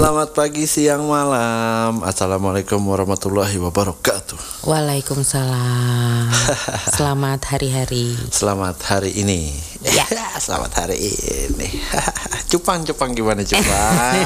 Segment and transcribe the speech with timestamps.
[0.00, 2.00] Selamat pagi, siang, malam.
[2.00, 4.64] Assalamualaikum warahmatullahi wabarakatuh.
[4.64, 6.24] Waalaikumsalam.
[6.96, 8.16] Selamat hari-hari.
[8.32, 9.52] Selamat hari ini.
[9.84, 10.08] Ya.
[10.40, 11.84] Selamat hari ini.
[12.48, 14.16] cupang, cupang gimana cupang?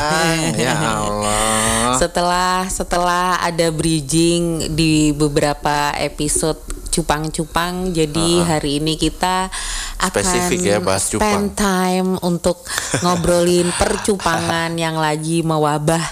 [0.55, 1.99] ya Allah.
[1.99, 6.63] Setelah setelah ada bridging di beberapa episode
[6.95, 9.51] cupang-cupang, jadi hari ini kita
[9.99, 11.27] akan Spesifik ya, bahas cupang.
[11.27, 12.63] spend time untuk
[13.03, 16.03] ngobrolin percupangan yang lagi mewabah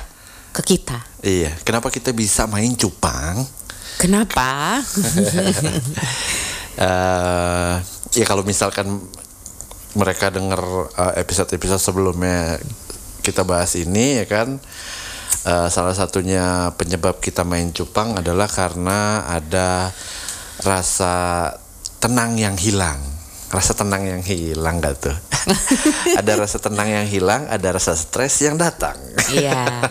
[0.51, 0.99] ke kita.
[1.23, 3.47] Iya, kenapa kita bisa main cupang?
[4.03, 4.83] Kenapa?
[6.73, 7.75] eh
[8.13, 9.01] ya kalau misalkan
[9.93, 10.61] mereka dengar
[10.97, 12.57] eh, episode-episode sebelumnya
[13.21, 14.59] kita bahas ini ya kan
[15.47, 19.93] eh, salah satunya penyebab kita main cupang adalah karena ada
[20.63, 21.15] rasa
[21.99, 22.99] tenang yang hilang
[23.49, 25.17] rasa tenang yang hilang gak tuh
[26.21, 28.97] ada rasa tenang yang hilang ada rasa stres yang datang
[29.29, 29.83] Iya.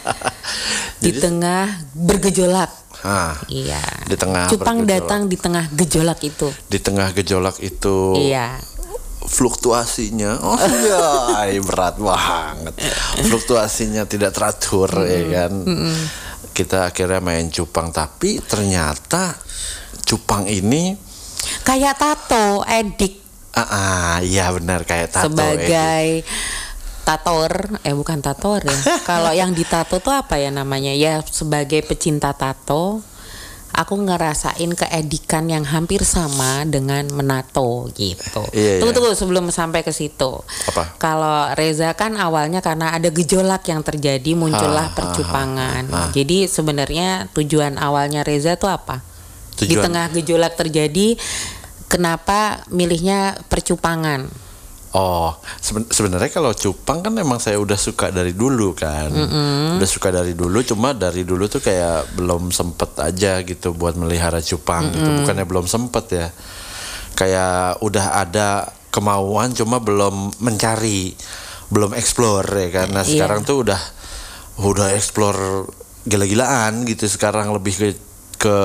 [0.98, 2.72] Di Jadi- tengah bergejolak.
[3.00, 3.78] Ah, Iya.
[4.04, 5.06] Di tengah Cupang bergejolak.
[5.06, 6.48] datang di tengah gejolak itu.
[6.66, 8.58] di tengah gejolak itu Iya.
[9.20, 10.56] fluktuasinya oh
[10.88, 12.74] ya berat banget
[13.22, 15.52] fluktuasinya tidak teratur ya kan
[16.50, 19.36] kita akhirnya main cupang tapi ternyata
[20.08, 20.96] cupang ini
[21.62, 23.20] Kayak tato, edik
[23.52, 26.24] ah, ah iya benar kayak tato sebagai
[27.08, 28.78] tator, eh bukan tator ya.
[29.08, 30.92] Kalau yang ditato tuh apa ya namanya?
[30.92, 33.00] Ya sebagai pecinta tato,
[33.72, 38.44] aku ngerasain keedikan yang hampir sama dengan menato gitu.
[38.52, 38.96] Iya, tunggu iya.
[38.98, 40.44] tunggu sebelum sampai ke situ.
[40.68, 41.00] Apa?
[41.00, 45.82] Kalau Reza kan awalnya karena ada gejolak yang terjadi muncullah Ah, percupangan.
[45.88, 46.08] ah, ah.
[46.12, 49.00] Jadi sebenarnya tujuan awalnya Reza tuh apa?
[49.58, 51.18] Di Tujuan- tengah gejolak terjadi,
[51.86, 54.46] kenapa milihnya percupangan?
[54.88, 59.12] Oh, seben- sebenarnya kalau cupang kan emang saya udah suka dari dulu kan,
[59.76, 60.64] udah suka dari dulu.
[60.64, 65.08] Cuma dari dulu tuh kayak belum sempet aja gitu buat melihara cupang gitu.
[65.22, 66.26] Bukannya belum sempet ya,
[67.12, 68.48] kayak udah ada
[68.88, 71.12] kemauan cuma belum mencari,
[71.68, 72.88] belum explore ya kan.
[72.88, 73.12] Nah Iya.
[73.12, 73.80] sekarang tuh udah
[74.58, 75.68] udah explore
[76.04, 77.04] gila-gilaan gitu.
[77.04, 77.88] Sekarang lebih ke
[78.40, 78.56] ke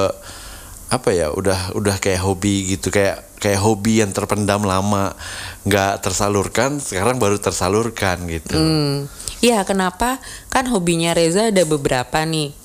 [0.94, 5.18] apa ya udah udah kayak hobi gitu kayak kayak hobi yang terpendam lama
[5.66, 9.10] nggak tersalurkan sekarang baru tersalurkan gitu Hmm,
[9.44, 10.24] Iya, kenapa?
[10.48, 12.56] Kan hobinya Reza ada beberapa nih.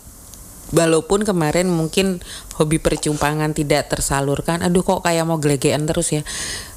[0.70, 2.22] Walaupun kemarin mungkin
[2.54, 4.62] hobi percumpangan tidak tersalurkan.
[4.62, 6.22] Aduh kok kayak mau gelegean terus ya.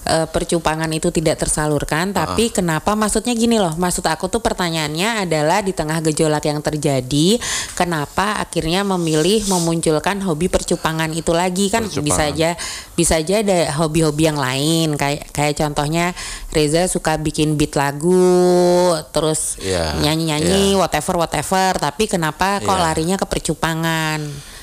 [0.02, 2.98] Eh, percumpangan itu tidak tersalurkan, tapi kenapa?
[2.98, 3.78] Maksudnya gini loh.
[3.78, 7.38] Maksud aku tuh pertanyaannya adalah di tengah gejolak yang terjadi,
[7.78, 12.34] kenapa akhirnya memilih memunculkan hobi percumpangan itu lagi kan bisa Percupangan.
[12.34, 12.50] aja
[12.98, 16.18] bisa aja ada hobi-hobi yang lain kayak kayak contohnya
[16.50, 22.84] Reza suka bikin beat lagu terus Iya, nyanyi-nyanyi whatever whatever tapi kenapa kok Iya.
[22.90, 24.22] larinya ke percupangan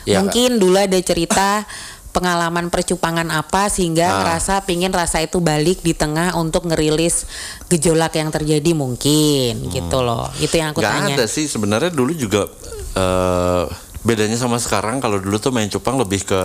[0.09, 1.62] Iya, mungkin dulu ada cerita
[2.18, 4.16] pengalaman percupangan apa sehingga Ah.
[4.26, 7.30] ngerasa pingin rasa itu balik di tengah untuk ngerilis
[7.70, 10.26] gejolak yang terjadi mungkin gitu loh.
[10.36, 11.14] Itu yang aku nggak tanya.
[11.14, 11.46] ada sih.
[11.46, 12.50] Sebenarnya dulu juga
[12.92, 13.64] eh,
[14.02, 14.98] bedanya sama sekarang.
[14.98, 16.40] Kalau dulu tuh main cupang lebih ke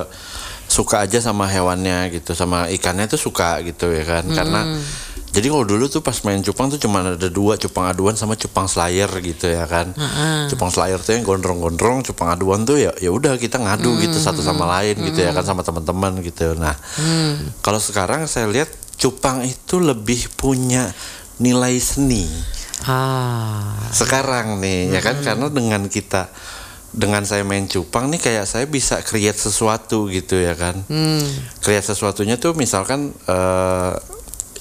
[0.73, 4.25] suka aja sama hewannya gitu sama ikannya tuh suka gitu ya kan?
[4.25, 4.65] Karena
[5.33, 8.65] jadi kalau dulu tuh pas main cupang tuh cuma ada dua cupang aduan sama cupang
[8.65, 9.93] slayer gitu ya kan?
[10.49, 14.41] Cupang slayer tuh yang gondrong-gondrong cupang aduan tuh ya ya udah kita ngadu gitu satu
[14.41, 16.57] sama lain gitu ya kan sama teman-teman gitu.
[16.57, 16.73] Nah
[17.61, 20.89] kalau sekarang saya lihat cupang itu lebih punya
[21.37, 22.25] nilai seni.
[22.83, 23.77] Ah.
[23.93, 25.21] Sekarang nih ya kan?
[25.21, 26.29] Karena dengan kita
[26.93, 30.85] dengan saya main cupang nih kayak saya bisa create sesuatu gitu ya kan.
[31.59, 33.93] Create sesuatunya tuh misalkan eh,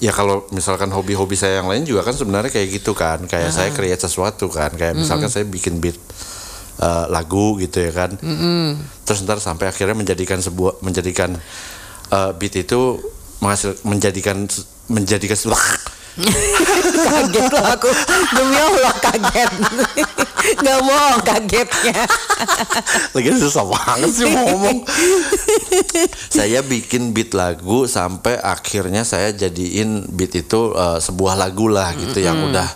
[0.00, 3.20] ya kalau misalkan hobi-hobi saya yang lain juga kan sebenarnya kayak gitu kan.
[3.28, 4.72] Kayak saya create sesuatu kan.
[4.72, 6.00] Kayak misalkan saya bikin beat
[6.80, 8.16] eh, lagu gitu ya kan.
[9.04, 11.36] Terus ntar sampai akhirnya menjadikan sebuah menjadikan
[12.10, 12.96] eh, beat itu
[13.44, 14.48] menghasil menjadikan
[14.88, 15.62] menjadikan sebuah
[17.08, 17.88] kaget loh aku.
[18.36, 19.50] Demi Allah kaget.
[20.42, 22.02] Nggak mau kagetnya.
[23.14, 24.78] Lagi susah banget sih mau ngomong.
[26.28, 32.18] saya bikin beat lagu sampai akhirnya saya jadiin beat itu eh, sebuah lagu lah gitu
[32.18, 32.68] yang udah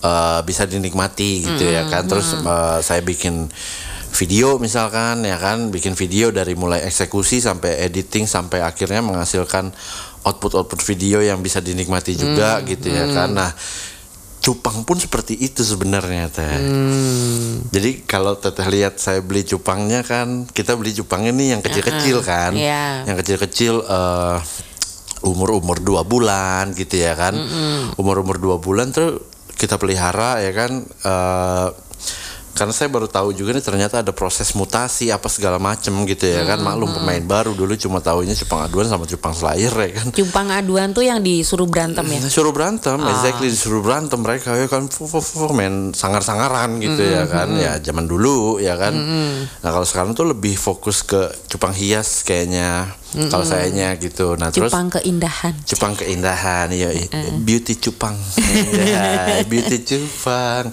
[0.00, 2.08] eh, bisa dinikmati gitu ya kan.
[2.08, 3.52] Terus eh, saya bikin
[4.10, 9.70] video misalkan ya kan, bikin video dari mulai eksekusi sampai editing sampai akhirnya menghasilkan
[10.20, 13.32] output-output video yang bisa dinikmati juga gitu ya kan.
[13.32, 13.50] Nah,
[14.40, 16.56] cupang pun seperti itu sebenarnya teh.
[17.68, 22.52] Jadi kalau teteh lihat saya beli cupangnya kan, kita beli cupangnya nih yang kecil-kecil kan,
[22.52, 23.04] Iya.
[23.04, 24.38] yang kecil-kecil eh,
[25.20, 27.36] umur-umur dua bulan gitu ya kan,
[27.96, 29.20] umur-umur dua bulan tuh
[29.54, 30.72] kita pelihara ya kan.
[30.84, 31.68] eh,
[32.50, 36.44] karena saya baru tahu juga nih ternyata ada proses mutasi apa segala macem gitu ya
[36.44, 36.60] kan.
[36.60, 40.06] Maklum pemain baru dulu cuma tahunya cupang aduan sama cupang slayer ya kan.
[40.12, 42.20] Cupang aduan tuh yang disuruh berantem ya.
[42.20, 44.20] Nah, suruh berantem, exactly disuruh berantem.
[44.20, 47.48] Mereka ya kan fu, fu, fu, main sangar-sangaran gitu ya kan.
[47.56, 48.92] ya zaman dulu ya kan.
[49.62, 51.18] Nah kalau sekarang tuh lebih fokus ke
[51.48, 52.92] cupang hias kayaknya
[53.26, 54.36] kalau sayanya gitu.
[54.36, 55.54] Nah terus Cupang keindahan.
[55.66, 56.90] cupang keindahan ya
[57.40, 58.14] beauty cupang
[58.92, 60.70] ya, beauty cupang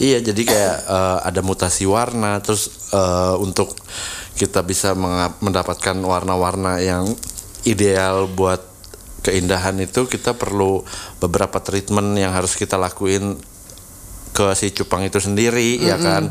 [0.00, 3.76] iya jadi kayak eh, ada mutasi warna terus eh, untuk
[4.34, 4.96] kita bisa
[5.44, 7.04] mendapatkan warna-warna yang
[7.68, 8.64] ideal buat
[9.20, 10.80] keindahan itu kita perlu
[11.20, 13.36] beberapa treatment yang harus kita lakuin
[14.32, 16.24] ke si cupang itu sendiri ya kan?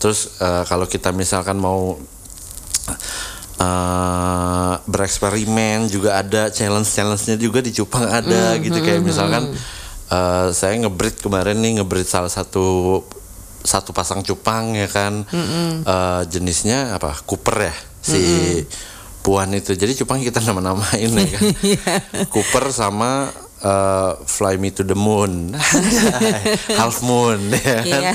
[0.00, 2.00] terus eh, kalau kita misalkan mau
[3.56, 4.46] eh
[4.84, 8.78] bereksperimen juga ada challenge challenge-nya juga di cupang ada gitu.
[8.84, 9.52] Kayak misalkan
[10.08, 13.00] eh, saya ngebreed kemarin nih ngebreed salah satu
[13.60, 15.26] satu pasang cupang ya kan?
[15.82, 17.18] Eh, jenisnya apa?
[17.22, 18.22] Cooper ya si
[19.20, 19.74] Puan itu.
[19.74, 21.42] Jadi cupang kita nama-namain ya kan?
[22.32, 23.26] Cooper sama
[23.58, 25.50] eh, Fly Me to the Moon.
[26.78, 28.02] Half Moon ya kan?
[28.06, 28.12] Iya.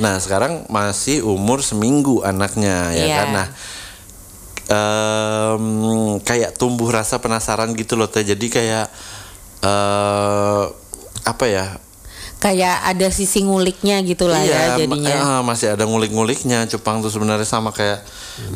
[0.00, 3.16] Nah sekarang masih umur seminggu anaknya ya Iya.
[3.20, 3.28] kan.
[3.30, 3.46] Nah
[4.64, 5.64] em,
[6.20, 8.24] kayak tumbuh rasa penasaran gitu loh teh.
[8.24, 8.88] Jadi kayak
[9.60, 10.64] eh
[11.24, 11.66] apa ya?
[12.36, 15.10] Kayak ada sisi nguliknya gitu lah ya ma- jadinya.
[15.10, 16.68] eh, masih ada ngulik-nguliknya.
[16.68, 18.04] Cupang tuh sebenarnya sama kayak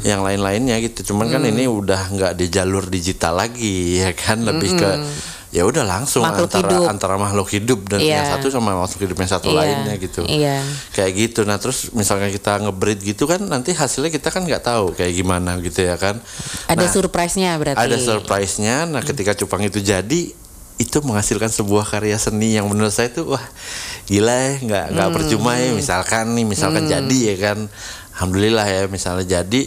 [0.03, 1.09] yang lain-lainnya gitu.
[1.09, 1.51] Cuman kan Hmm.
[1.51, 4.41] ini udah nggak di jalur digital lagi ya kan.
[4.41, 4.91] Lebih ke
[5.49, 6.37] ya udah langsung Hmm.
[6.37, 6.85] Makhluk antara hidup.
[6.87, 8.13] antara makhluk hidup dan Iya.
[8.15, 10.61] yang satu sama makhluk hidup yang satu Iya, lainnya gitu iya.
[10.93, 14.93] kayak gitu nah terus misalnya kita ngebreed gitu kan nanti hasilnya kita kan nggak tahu
[14.93, 16.21] kayak gimana gitu ya kan
[16.69, 17.81] Ada Nah, surprise-nya berarti.
[17.81, 20.37] ada surprise-nya nah ketika cupang itu jadi
[20.79, 23.43] itu menghasilkan sebuah karya seni yang menurut saya tuh wah
[24.07, 27.59] gila ya nggak nggak percuma ya misalkan nih misalkan jadi ya kan.
[28.15, 29.63] Alhamdulillah ya misalnya jadi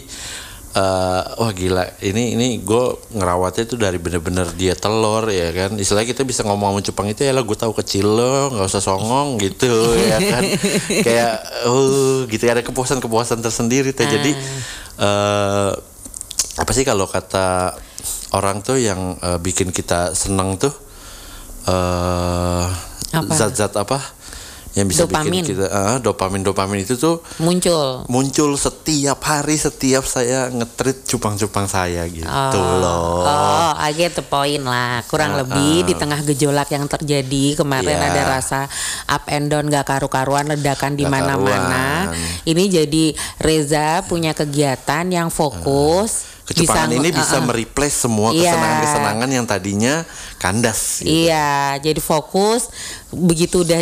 [0.72, 5.76] eh, wah gila ini ini gue ngerawatnya tuh dari bener-bener dia telur ya kan.
[5.76, 8.80] Istilahnya kita bisa ngomong sama cupang itu ya lah gue tahu kecil lo nggak usah
[8.80, 10.42] songong gitu ya kan.
[11.06, 11.34] Kayak
[11.68, 14.32] oh gitu ada kepuasan-kepuasan tersendiri teh jadi
[14.96, 15.72] eh
[16.52, 17.76] apa sih kalau kata
[18.32, 20.72] orang tuh yang eh, bikin kita seneng tuh
[21.64, 22.66] eh
[23.12, 23.28] Apa?
[23.30, 24.00] zat-zat apa
[24.72, 25.44] yang bisa Dopamin.
[25.44, 28.08] bikin kita eh, dopamin dopamin itu tuh Muncul.
[28.08, 32.24] muncul setiap hari setiap saya ngetrit cupang-cupang saya gitu
[32.56, 33.20] loh.
[33.20, 35.04] Oh, I get the point lah.
[35.04, 38.08] Kurang lebih di tengah gejolak yang terjadi kemarin Iya.
[38.08, 38.60] ada rasa
[39.06, 42.08] up and down gak karu-karuan ledakan di mana-mana.
[42.42, 46.32] Ini jadi Reza punya kegiatan yang fokus.
[46.54, 47.46] Kecupangan bisa- ini bisa uh-uh.
[47.46, 48.52] mereplace semua Iya.
[48.52, 49.94] kesenangan-kesenangan yang tadinya
[50.36, 51.00] kandas.
[51.00, 51.08] gitu.
[51.08, 52.68] Iya, jadi fokus
[53.08, 53.80] begitu udah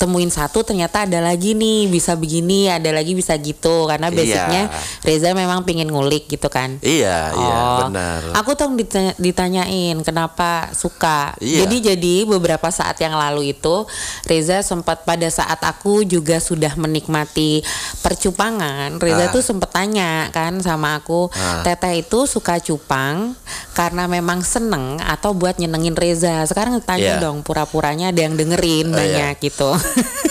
[0.00, 4.16] ditemuin satu ternyata ada lagi nih bisa begini, ada lagi bisa gitu karena Iya.
[4.16, 4.62] basicnya
[5.04, 6.80] Reza memang pingin ngulik gitu kan.
[6.80, 8.32] Iya, iya, Oh, benar.
[8.32, 11.36] Aku tuh ditanya- ditanyain kenapa suka.
[11.36, 11.68] Iya.
[11.68, 13.84] Jadi jadi beberapa saat yang lalu itu
[14.24, 17.60] Reza sempat pada saat aku juga sudah menikmati
[18.00, 18.96] percupangan.
[18.96, 19.32] Reza Ah.
[19.36, 21.60] tuh sempat tanya kan sama aku, Ah.
[21.60, 23.36] Teteh itu suka cupang
[23.76, 26.48] karena memang seneng atau buat nyenengin Reza.
[26.48, 27.22] Sekarang tanya Iya.
[27.22, 29.68] dong pura-puranya ada yang dengerin Oh, banyak gitu.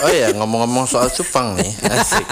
[0.00, 2.26] Oh ya ngomong-ngomong soal cupang nih, asik.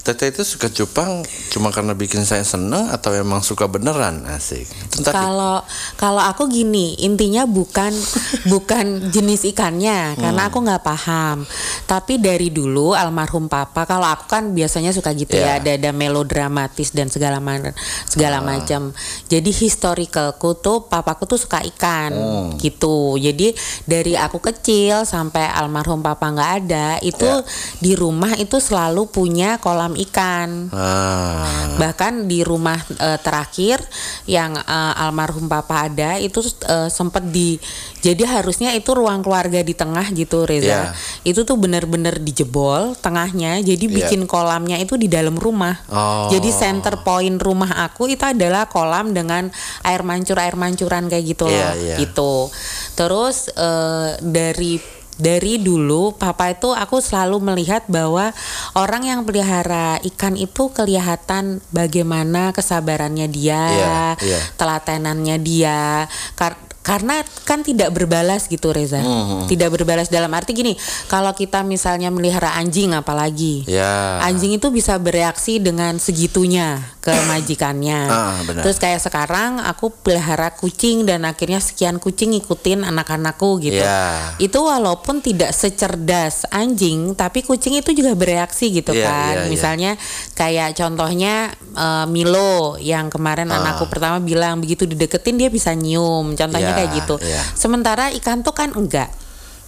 [0.00, 1.20] Teteh itu suka cupang
[1.52, 4.64] cuma karena bikin saya seneng atau emang suka beneran asik.
[5.04, 5.60] Kalau
[5.94, 7.92] kalau aku gini, intinya bukan
[8.52, 10.48] bukan jenis ikannya karena Hmm.
[10.48, 11.44] aku nggak paham.
[11.84, 15.60] Tapi dari dulu almarhum papa, kalau aku kan biasanya suka gitu ya, Iya.
[15.60, 17.76] ada ada melodramatis dan segala macam
[18.08, 18.46] segala Ah.
[18.46, 18.96] macam.
[19.28, 22.48] Jadi historicalku tuh papaku tuh suka ikan Hmm.
[22.56, 23.20] gitu.
[23.20, 23.52] Jadi
[23.84, 27.44] dari aku kecil sampai almarhum papa nggak ada, itu Ya.
[27.78, 33.80] di rumah itu selalu punya kolam ikan Ah, bahkan di rumah eh, terakhir
[34.24, 37.56] yang eh, almarhum papa ada itu eh, sempat di
[38.00, 40.82] jadi harusnya itu ruang keluarga di tengah gitu Reza Iya.
[41.24, 43.96] itu tuh bener-bener dijebol tengahnya jadi Iya.
[44.00, 46.28] bikin kolamnya itu di dalam rumah Oh.
[46.28, 49.48] jadi center point rumah aku itu adalah kolam dengan
[49.82, 51.96] air mancur air mancuran kayak gitu loh Iya, iya.
[51.98, 52.48] gitu
[52.94, 58.32] terus eh, dari dari dulu papa itu aku selalu melihat bahwa
[58.74, 64.40] orang yang pelihara ikan itu kelihatan bagaimana kesabarannya dia, Iya, iya.
[64.56, 66.08] telatenannya dia.
[66.34, 69.04] Kar- karena kan tidak berbalas gitu Reza.
[69.04, 69.44] Hmm.
[69.44, 70.72] Tidak berbalas dalam arti gini,
[71.06, 73.68] kalau kita misalnya melihara anjing apalagi.
[73.68, 74.16] Ya.
[74.24, 78.00] Anjing itu bisa bereaksi dengan segitunya ke majikannya.
[78.08, 78.64] Ah, benar.
[78.64, 83.84] Terus kayak sekarang aku pelihara kucing dan akhirnya sekian kucing ngikutin anak-anakku gitu.
[83.84, 84.32] Ya.
[84.40, 89.34] Itu walaupun tidak secerdas anjing, tapi kucing itu juga bereaksi gitu Iya, kan.
[89.36, 89.50] iya, iya.
[89.52, 89.90] Misalnya
[90.32, 93.60] kayak contohnya eh, Milo yang kemarin Ah.
[93.60, 96.32] anakku pertama bilang begitu dideketin dia bisa nyium.
[96.32, 97.14] Contohnya Iya, kayak gitu.
[97.20, 97.42] iya.
[97.52, 99.10] Sementara ikan tuh kan enggak.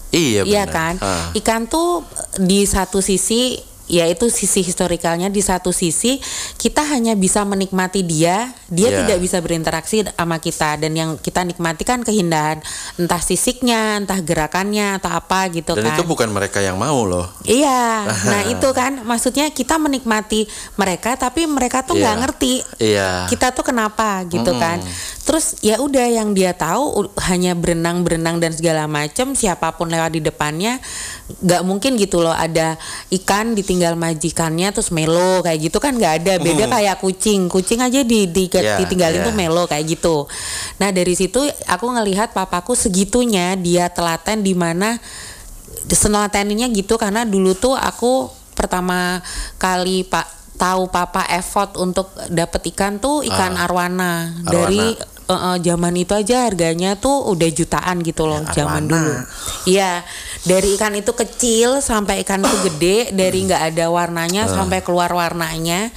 [0.09, 1.01] Iya Iya kan?
[1.01, 1.33] Ah.
[1.33, 2.05] Ikan tuh
[2.37, 3.57] di satu sisi
[3.91, 6.17] yaitu sisi historikalnya di satu sisi
[6.55, 8.99] kita hanya bisa menikmati dia, dia Iya.
[9.05, 12.63] tidak bisa berinteraksi sama kita dan yang kita nikmati kan keindahan
[12.97, 15.93] entah sisiknya, entah gerakannya atau apa gitu Dan kan.
[15.93, 17.27] itu bukan mereka yang mau loh.
[17.43, 20.47] Iya, nah itu kan maksudnya kita menikmati
[20.79, 22.23] mereka tapi mereka tuh nggak Iya.
[22.23, 23.11] ngerti Iya.
[23.29, 24.79] kita tuh kenapa gitu kan.
[25.23, 30.21] Terus ya udah yang dia tahu hanya berenang-berenang dan segala macam siapa pun lewat di
[30.21, 30.83] depannya
[31.39, 32.75] nggak mungkin gitu loh ada
[33.09, 36.33] ikan ditinggal majikannya terus melo kayak gitu kan nggak ada.
[36.43, 37.47] Beda kayak kucing.
[37.47, 39.27] Kucing aja di, di- Iya, ditinggalin iya.
[39.31, 40.27] tuh melo kayak gitu.
[40.83, 41.39] Nah dari situ
[41.71, 44.99] aku ngelihat papaku segitunya dia telaten di mana
[45.87, 46.99] senelateninnya gitu.
[46.99, 48.27] Karena dulu tuh aku
[48.59, 49.23] pertama
[49.57, 54.47] kali pak tahu papa effort untuk dapet ikan tuh ikan Ah, arwana, arwana.
[54.47, 54.85] dari
[55.23, 59.13] eh, eh, zaman itu aja harganya tuh udah jutaan gitu loh Ya, zaman dulu.
[59.65, 59.93] Iya
[60.43, 64.53] dari ikan itu kecil sampai ikan itu gede dari nggak ada warnanya Ah.
[64.53, 65.95] sampai keluar warnanya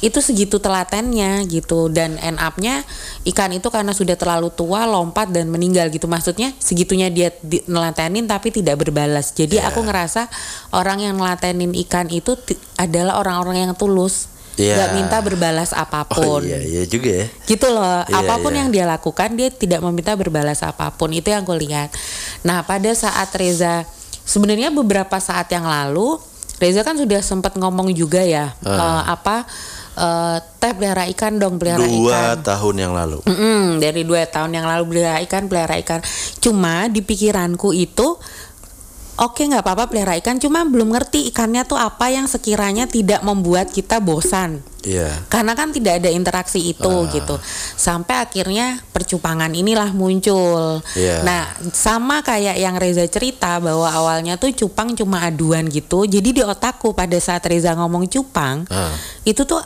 [0.00, 1.88] itu segitu telatennya gitu.
[1.88, 2.84] Dan end up-nya
[3.24, 6.04] ikan itu karena sudah terlalu tua lompat dan meninggal gitu.
[6.04, 9.32] Maksudnya segitunya dia di- nelatenin tapi tidak berbalas.
[9.32, 9.72] Jadi Ya.
[9.72, 10.28] aku ngerasa
[10.70, 12.36] orang yang nelatenin ikan itu
[12.76, 14.78] adalah orang-orang yang tulus Ya.
[14.78, 17.26] nggak minta berbalas Oh apa pun iya iya juga ya.
[17.42, 18.62] gitu loh Iya, apa pun iya.
[18.62, 21.90] yang dia lakukan dia tidak meminta berbalas apa pun itu yang aku lihat
[22.46, 23.82] nah pada saat Reza
[24.22, 26.22] sebenarnya beberapa saat yang lalu
[26.62, 29.42] Reza kan sudah sempat ngomong juga ya eh, apa
[29.98, 33.18] eh, teh pelihara ikan dong pelihara Dua ikan tahun yang lalu.
[33.26, 35.98] Mm-mm, dari dua tahun yang lalu pelihara ikan pelihara ikan
[36.38, 38.16] cuma di pikiranku itu
[39.14, 43.70] Oke nggak apa-apa pelihara ikan, cuma belum ngerti ikannya tuh apa yang sekiranya tidak membuat
[43.70, 45.08] kita bosan Iya.
[45.32, 47.08] karena kan tidak ada interaksi itu Ah.
[47.08, 47.40] gitu
[47.72, 51.24] sampai akhirnya percupangan inilah muncul Iya.
[51.24, 56.42] nah sama kayak yang Reza cerita bahwa awalnya tuh cupang cuma aduan gitu jadi di
[56.44, 58.92] otakku pada saat Reza ngomong cupang Ah.
[59.24, 59.64] itu tuh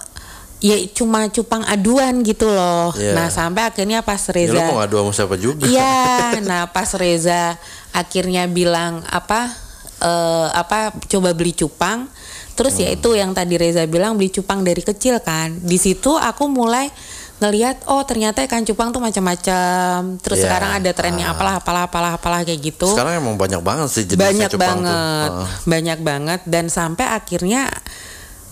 [0.58, 3.14] ya cuma cupang aduan gitu loh Iya.
[3.14, 5.64] nah sampai akhirnya pas Ya, Reza mau ngadu sama siapa juga?
[5.64, 6.02] Iya,
[6.42, 7.54] nah pas Reza
[7.90, 9.54] akhirnya bilang apa
[9.98, 12.10] eh, apa coba beli cupang,
[12.54, 15.54] terus ya itu yang tadi Reza bilang beli cupang dari kecil kan.
[15.58, 16.90] Di situ aku mulai
[17.38, 20.18] ngelihat oh ternyata ikan cupang tuh macam-macam.
[20.18, 20.44] Terus Iya.
[20.44, 22.90] sekarang ada trennya apalah apalah apalah apalah kayak gitu.
[22.90, 24.66] Sekarang emang banyak banget sih jenisnya banyak cupang tuh.
[24.82, 25.48] banget, Heeh.
[25.66, 27.70] banyak banget dan sampai akhirnya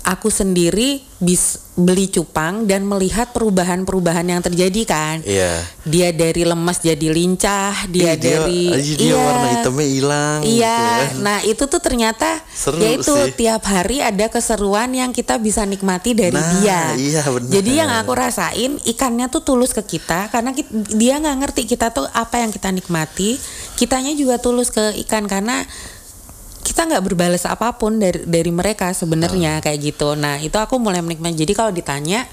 [0.06, 5.60] aku sendiri bis beli cupang dan melihat perubahan-perubahan yang terjadi kan Iya.
[5.82, 10.94] dia dari lemas jadi lincah dia Ih, dari ih, dia warna hitamnya hilang iya gitu
[11.12, 11.20] ya.
[11.20, 13.34] nah itu tuh ternyata Seru yaitu sih.
[13.34, 17.50] tiap hari ada keseruan yang kita bisa nikmati dari Nah, dia iya, benar.
[17.50, 21.90] jadi yang aku rasain ikannya tuh tulus ke kita karena kit- dia nggak ngerti kita
[21.90, 23.36] tuh apa yang kita nikmati
[23.75, 25.66] kitanya juga tulus ke ikan karena
[26.66, 30.18] kita nggak berbalas apa pun dari dari mereka sebenarnya kayak gitu.
[30.18, 31.46] Nah itu aku mulai menikmati.
[31.46, 32.26] Jadi kalau ditanya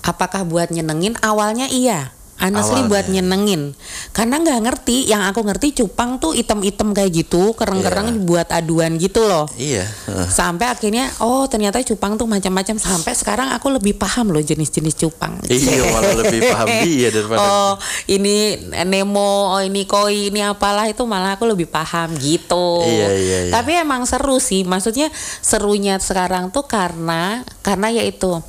[0.00, 2.16] apakah buat nyenengin, awalnya iya.
[2.34, 2.90] Honestly Awalnya.
[2.90, 3.62] buat nyenengin
[4.10, 8.20] karena nggak ngerti yang aku ngerti cupang tuh item-item kayak gitu kereng-kereng Iya.
[8.20, 9.86] buat aduan gitu loh Iya.
[9.86, 10.26] heeh.
[10.28, 15.38] sampai akhirnya oh ternyata cupang tuh macam-macam sampai sekarang aku lebih paham loh jenis-jenis cupang
[15.44, 17.72] Iya malah lebih paham dia daripada oh
[18.14, 23.38] ini Nemo oh ini koi ini apalah itu malah aku lebih paham gitu Iya, iya,
[23.46, 23.52] iya.
[23.52, 25.06] tapi emang seru sih maksudnya
[25.40, 28.42] serunya sekarang tuh karena karena yaitu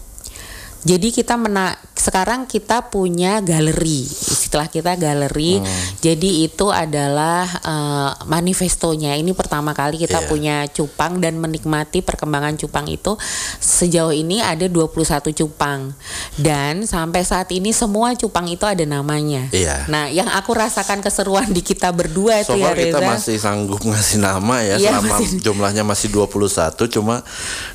[0.86, 4.06] jadi kita mena sekarang kita punya galeri.
[4.06, 5.58] Istilah kita galeri.
[5.58, 5.65] Hmm.
[5.98, 9.18] jadi itu adalah eh, manifestonya.
[9.18, 10.30] Ini pertama kali kita Iya.
[10.30, 13.18] punya cupang dan menikmati perkembangan cupang itu.
[13.58, 14.94] Sejauh ini ada 21
[15.34, 15.98] cupang.
[16.36, 19.50] Dan sampai saat ini semua cupang itu ada namanya.
[19.50, 19.88] Iya.
[19.88, 23.10] nah yang aku rasakan keseruan di kita berdua So itu ya far kita Reza.
[23.10, 27.25] masih sanggup ngasih nama ya Iya, selama masih- jumlahnya masih 21 cuma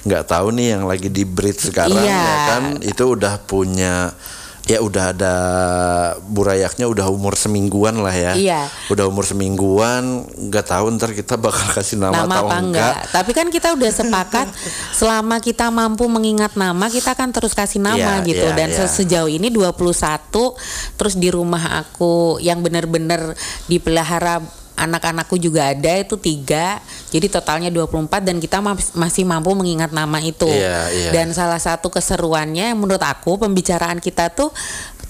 [0.03, 2.15] nggak tahu nih yang lagi di breed sekarang Iya.
[2.15, 2.63] ya kan.
[2.81, 4.13] Itu udah punya
[4.69, 5.35] ya udah ada
[6.23, 8.33] burayaknya udah umur semingguan lah ya.
[8.39, 8.63] Iya.
[8.87, 12.95] Udah umur semingguan, nggak tahu ntar kita bakal kasih nama, nama atau apa enggak.
[13.11, 14.47] Tapi kan kita udah sepakat
[15.01, 18.47] selama kita mampu mengingat nama kita akan terus kasih nama Iya, gitu.
[18.47, 18.87] iya, Dan iya.
[18.87, 19.75] se- sejauh ini 21
[20.95, 23.35] terus di rumah aku yang bener-bener
[23.67, 24.39] dipelihara
[24.81, 30.19] anak-anakku juga ada itu tiga jadi totalnya 24 dan kita mas- masih mampu mengingat nama
[30.19, 31.11] itu Iya, iya.
[31.13, 34.49] dan salah satu keseruannya menurut aku pembicaraan kita tuh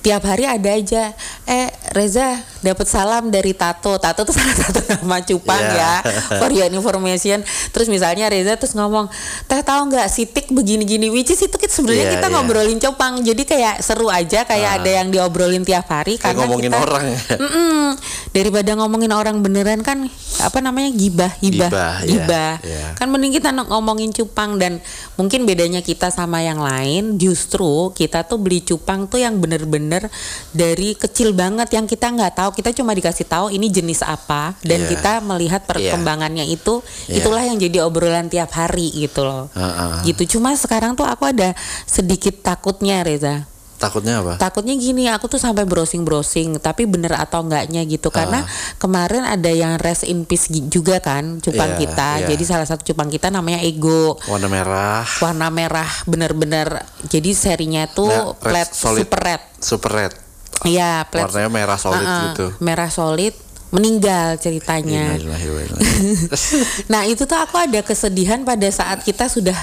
[0.01, 1.13] tiap hari ada aja
[1.45, 5.77] eh Reza dapat salam dari Tato Tato tuh salah satu nama cupang Iya.
[5.77, 5.93] ya
[6.41, 7.43] for your information
[7.75, 9.11] terus misalnya Reza terus ngomong
[9.45, 12.35] teh tahu nggak sitik begini-gini which is itu kita sebenarnya Iya, kita iya.
[12.35, 16.71] ngobrolin cupang jadi kayak seru aja kayak ada yang diobrolin tiap hari Kayak karena ngomongin
[16.71, 17.19] kita orang ya.
[17.45, 17.85] Mm-mm.
[18.31, 20.07] daripada ngomongin orang beneran kan
[20.41, 22.87] apa namanya gibah gibah Gibah, iya, gibah iya.
[22.97, 24.79] kan mending kita ngomongin cupang dan
[25.19, 29.37] mungkin bedanya kita sama yang lain justru kita tuh beli cupang tuh yang
[29.81, 30.13] bener-bener
[30.53, 34.85] dari kecil banget yang kita nggak tahu kita cuma dikasih tahu ini jenis apa dan
[34.85, 34.89] Iya.
[34.93, 37.25] kita melihat perkembangannya itu Iya.
[37.25, 40.13] itulah yang jadi obrolan tiap hari gitu loh Heeh.
[40.13, 41.57] gitu cuma sekarang tuh aku ada
[41.89, 43.49] sedikit takutnya Reza
[43.81, 44.37] Takutnya apa?
[44.37, 48.45] takutnya gini aku tuh sampai browsing browsing tapi bener atau enggaknya gitu karena
[48.77, 52.27] kemarin ada yang rest in peace juga kan cupang Iya, kita iya.
[52.29, 55.09] jadi salah satu cupang kita namanya ego Warna merah.
[55.19, 59.01] warna merah bener-bener jadi serinya tuh Nah, red plat solid.
[59.01, 60.13] super red Super red.
[60.63, 62.47] iya plat Warnanya merah solid Uh-uh, gitu.
[62.61, 63.33] merah solid
[63.71, 65.15] meninggal ceritanya.
[66.91, 69.55] Nah itu tuh aku ada kesedihan pada saat kita sudah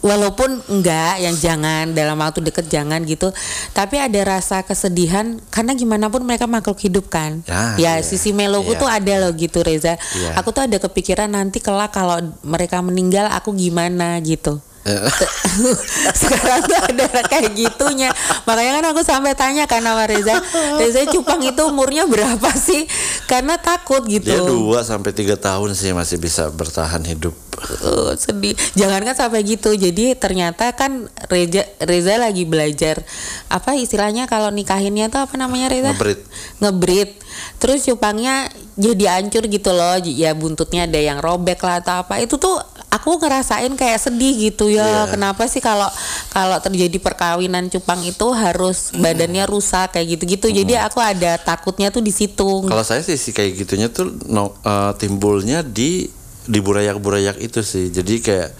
[0.00, 3.28] walaupun enggak yang jangan dalam waktu deket jangan gitu
[3.70, 7.92] tapi ada rasa kesedihan karena gimana pun mereka makhluk hidup kan Ya, ya iya.
[8.00, 8.80] sisi meloku Iya.
[8.80, 10.32] tuh ada loh gitu Reza Iya.
[10.34, 14.58] aku tuh ada kepikiran nanti kelak kalau mereka meninggal aku gimana gitu
[16.20, 18.10] sekarang tuh ada kayak gitunya
[18.50, 20.42] makanya kan aku sampai tanya kan sama Reza
[20.80, 22.90] Reza Cupang itu umurnya berapa sih
[23.30, 27.34] karena takut gitu Dia dua sampai tiga tahun sih masih bisa bertahan hidup.
[27.82, 28.56] Uh, sedih.
[28.74, 29.74] Jangan kan sampai gitu.
[29.74, 33.00] Jadi ternyata kan Reza Reza lagi belajar
[33.48, 35.92] apa istilahnya kalau nikahinnya tuh apa namanya Reza?
[35.94, 36.20] Ngebrit.
[36.58, 37.10] Ngebrit.
[37.58, 39.96] Terus cupangnya jadi hancur gitu loh.
[40.02, 42.18] Ya buntutnya ada yang robek lah atau apa.
[42.18, 42.58] Itu tuh
[42.92, 45.08] aku ngerasain kayak sedih gitu ya.
[45.08, 45.16] Iya.
[45.16, 45.88] Kenapa sih kalau
[46.28, 50.52] kalau terjadi perkawinan cupang itu harus badannya rusak kayak gitu-gitu.
[50.52, 52.68] Jadi aku ada takutnya tuh di situ.
[52.68, 56.12] Kalau saya sih kayak gitunya tuh no, eh, timbulnya di
[56.44, 57.88] di burayak-burayak itu sih.
[57.88, 58.52] Jadi kayak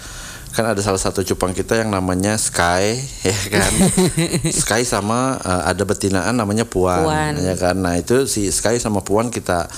[0.53, 2.97] kan ada salah satu cupang kita yang namanya Sky
[3.29, 3.73] ya kan.
[4.49, 7.37] Sky sama eh, ada betinaan namanya Puan, Puan.
[7.37, 7.77] ya kan.
[7.77, 9.69] Nah, itu si Sky sama Puan kita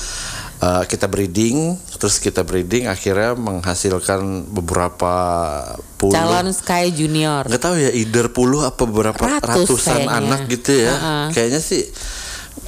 [0.65, 5.15] eh, kita breeding, terus kita breeding akhirnya menghasilkan beberapa
[5.95, 7.45] puluh Calon Sky Junior.
[7.45, 10.17] nggak tahu ya either puluh apa beberapa Ratus ratusan kayaknya.
[10.19, 11.27] anak gitu ya Uh-uh.
[11.31, 11.83] kayaknya sih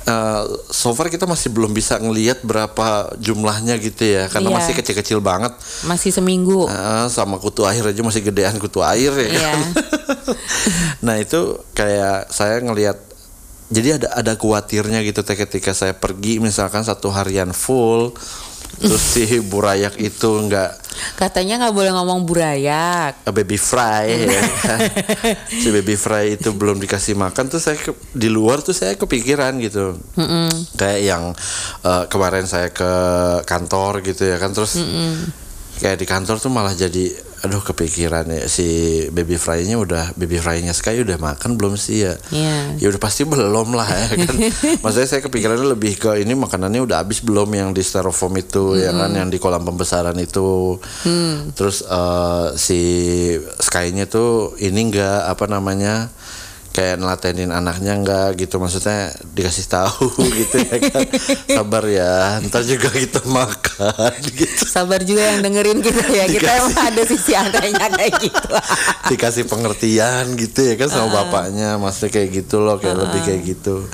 [0.04, 4.56] uh, so far kita masih belum bisa ngelihat berapa jumlahnya gitu ya karena Iya.
[4.56, 6.66] masih kecil-kecil banget Masih seminggu.
[6.66, 9.40] Uh, sama kutu air aja masih gedean kutu air ya Iya.
[9.42, 9.60] kan
[11.06, 11.40] nah itu
[11.72, 12.98] kayak saya ngelihat
[13.66, 18.14] jadi ada ada khawatirnya gitu teh ketika saya pergi misalkan satu harian full
[18.76, 23.20] terus si burayak itu nggak Katanya nggak boleh ngomong burayak.
[23.20, 24.80] A baby fry ya kan.
[25.60, 29.60] si baby fry itu belum dikasih makan tuh saya ke- di luar tuh saya kepikiran
[29.60, 30.00] gitu
[30.72, 31.36] kayak yang
[31.82, 32.88] eh, kemarin saya ke
[33.44, 34.80] kantor gitu ya kan terus
[35.76, 37.12] kayak di kantor tuh malah jadi
[37.46, 38.44] aduh kepikiran ya.
[38.50, 38.66] Si
[39.14, 42.14] baby fry-nya udah baby fry-nya Sky udah makan belum sih ya?
[42.34, 42.76] Iya.
[42.82, 44.34] ya udah pasti belum lah ya kan.
[44.82, 48.90] Maksudnya saya kepikirannya lebih ke ini makanannya udah habis belum yang di styrofoam itu ya
[48.90, 50.76] kan yang di kolam pembesaran itu.
[51.54, 52.80] Terus eh, si
[53.62, 56.10] Sky-nya tuh ini enggak apa namanya
[56.76, 60.12] kayak nelatenin anaknya enggak gitu maksudnya dikasih tahu
[60.44, 61.08] gitu ya kan
[61.48, 66.28] sabar ya ntar juga kita makan gitu Sabar juga yang dengerin kita ya.
[66.28, 66.60] Kita Dikasih.
[66.68, 68.48] emang ada sisi anehnya kayak gitu.
[69.14, 73.86] dikasih pengertian gitu ya kan sama bapaknya maksudnya kayak gitu loh kayak lebih kayak gitu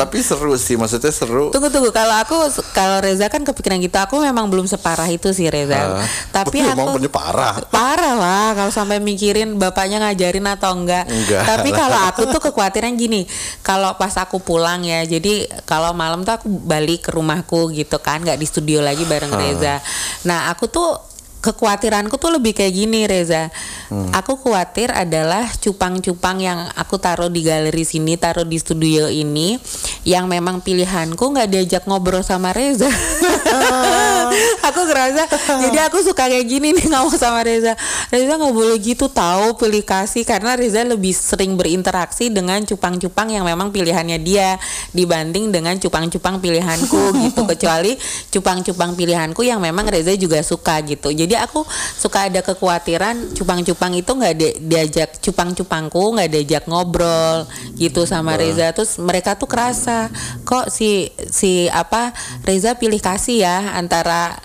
[0.00, 4.18] tapi seru sih maksudnya seru Tunggu tunggu kalau aku kalau Reza kan kepikiran gitu aku
[4.24, 6.00] memang belum separah itu sih Reza.
[6.00, 6.06] Ah.
[6.32, 11.04] Tapi aku emang parah parah lah kalau sampai mikirin bapaknya ngajarin atau enggak.
[11.06, 13.28] Enggak Tapi kalau aku tuh kekhawatiran gini,
[13.60, 18.24] kalau pas aku pulang ya, jadi kalau malam tuh aku balik ke rumahku gitu kan,
[18.24, 19.28] nggak di studio lagi bareng.
[19.36, 19.84] Reza.
[20.24, 20.96] Nah aku tuh
[21.46, 23.54] kekhawatiranku tuh lebih kayak gini Reza.
[23.86, 24.10] Hmm.
[24.10, 29.54] Aku khawatir adalah cupang-cupang yang aku taruh di galeri sini, taruh di studio ini,
[30.02, 32.90] yang memang pilihanku nggak diajak ngobrol sama Reza.
[34.66, 35.22] aku ngerasa
[35.68, 37.78] jadi aku suka kayak gini nih ngomong sama Reza
[38.10, 43.44] Reza nggak boleh gitu tahu pilih kasih karena Reza lebih sering berinteraksi dengan cupang-cupang yang
[43.46, 44.58] memang pilihannya dia
[44.92, 47.94] dibanding dengan cupang-cupang pilihanku gitu kecuali
[48.30, 51.64] cupang-cupang pilihanku yang memang Reza juga suka gitu jadi aku
[51.98, 57.44] suka ada kekhawatiran cupang-cupang itu nggak di- diajak cupang-cupangku nggak diajak ngobrol
[57.76, 58.72] gitu sama Reza.
[58.72, 60.08] Terus mereka tuh kerasa
[60.48, 62.12] kok si si apa
[62.44, 64.36] Reza pilih kasih ya antara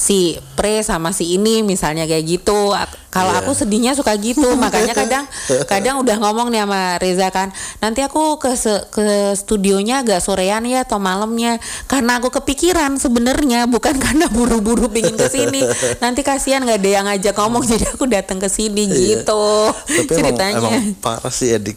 [0.00, 2.72] si pre sama si ini misalnya kayak gitu
[3.12, 3.44] kalau Iya.
[3.44, 5.28] aku sedihnya suka gitu makanya kadang
[5.68, 8.56] kadang udah ngomong nih sama Reza kan nanti aku ke
[8.88, 9.04] ke
[9.36, 15.28] studionya agak sorean ya atau malamnya karena aku kepikiran sebenarnya bukan karena buru-buru pingin ke
[15.28, 15.60] sini
[16.00, 19.76] nanti kasihan nggak ada yang ngajak ngomong jadi aku datang ke sini gitu Iya.
[19.76, 21.76] Tapi emang, ceritanya emang parah sih edik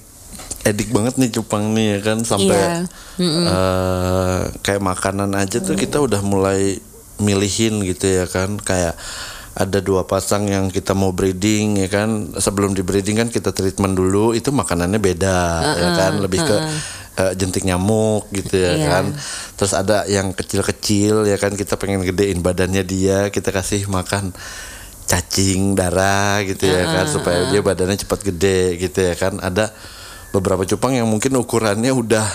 [0.64, 2.80] edik banget nih cupang nih ya kan sampai Iya.
[3.20, 6.80] eh, kayak makanan aja tuh kita udah mulai
[7.20, 8.58] milihin gitu ya kan.
[8.58, 8.98] Kayak
[9.54, 12.34] ada dua pasang yang kita mau breeding ya kan.
[12.34, 15.40] Sebelum di breeding kan kita treatment dulu itu makanannya beda
[15.78, 16.14] ya kan.
[16.22, 16.58] Lebih ke
[17.14, 18.88] eh, jentik nyamuk gitu ya Iya.
[18.90, 19.06] kan.
[19.54, 24.34] Terus ada yang kecil-kecil ya kan kita pengen gedein badannya dia kita kasih makan
[25.04, 29.38] cacing darah gitu ya kan supaya dia badannya cepat gede gitu ya kan.
[29.38, 29.70] Ada
[30.34, 32.26] beberapa cupang yang mungkin ukurannya udah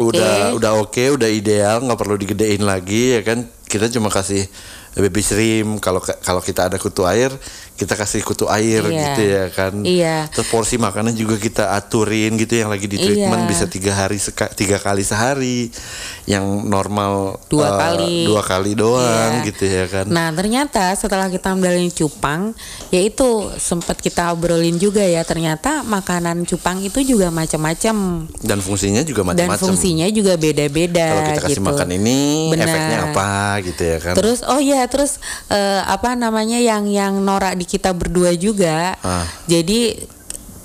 [0.00, 0.16] Oke.
[0.16, 4.48] udah udah oke udah ideal nggak perlu digedein lagi ya kan kita cuma kasih
[4.96, 7.32] baby shrimp kalau kalau kita ada kutu air
[7.72, 8.98] kita kasih kutu air Iya.
[9.02, 10.16] gitu ya kan Iya.
[10.28, 13.50] terus porsi makanan juga kita aturin gitu yang lagi di treatment Iya.
[13.50, 15.72] bisa tiga hari seka- tiga kali sehari
[16.24, 18.14] yang normal Dua eh, kali.
[18.24, 19.46] dua kali doang Iya.
[19.46, 22.52] gitu ya kan Nah ternyata setelah kita ambilin cupang,
[22.88, 27.96] yaitu sempat kita obrolin juga ya ternyata makanan cupang itu juga macam-macam
[28.38, 31.06] dan fungsinya juga dan macam-macam fungsinya juga beda-beda.
[31.08, 31.66] kalau kita kasih gitu.
[31.66, 32.18] makan ini
[32.50, 32.66] Benar.
[32.66, 33.30] efeknya apa
[33.62, 37.94] gitu ya kan Terus oh ya terus eh, apa namanya yang yang norak di kita
[37.94, 38.98] berdua juga.
[38.98, 39.22] Ah.
[39.46, 39.94] Jadi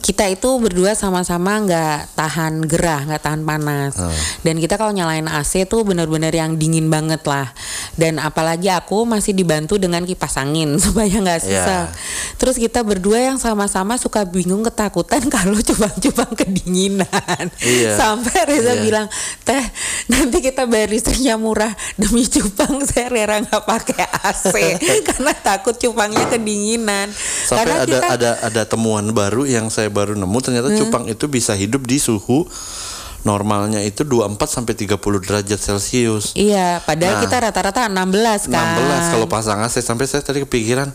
[0.08, 4.00] kita itu berdua sama-sama nggak tahan gerah, nggak tahan panas.
[4.00, 4.08] Ah.
[4.40, 7.52] Dan kita kalau nyalain AC tuh bener-bener yang dingin banget lah.
[8.00, 11.60] Dan apalagi aku masih dibantu dengan kipas angin supaya nggak Iya.
[11.60, 11.88] sesak.
[12.40, 17.52] Terus kita berdua yang sama-sama suka bingung ketakutan kalau cupang-cupang kedinginan.
[17.60, 18.00] Iya.
[18.00, 18.84] Sampai Reza Iya.
[18.88, 19.08] bilang,
[19.44, 19.66] teh
[20.08, 24.56] nanti kita bayar listriknya murah demi cupang saya rela nggak pakai AC
[25.04, 27.12] karena takut cupangnya kedinginan.
[27.44, 30.78] sampai karena ada kita ada ada temuan baru yang saya baru nemu ternyata Hmm.
[30.78, 32.46] cupang itu bisa hidup di suhu
[33.24, 36.32] normalnya itu 24 sampai 30 derajat Celcius.
[36.32, 38.78] Iya, padahal Nah, kita rata-rata 16 kan.
[38.78, 40.94] 16 kalau pasang AC sampai saya tadi kepikiran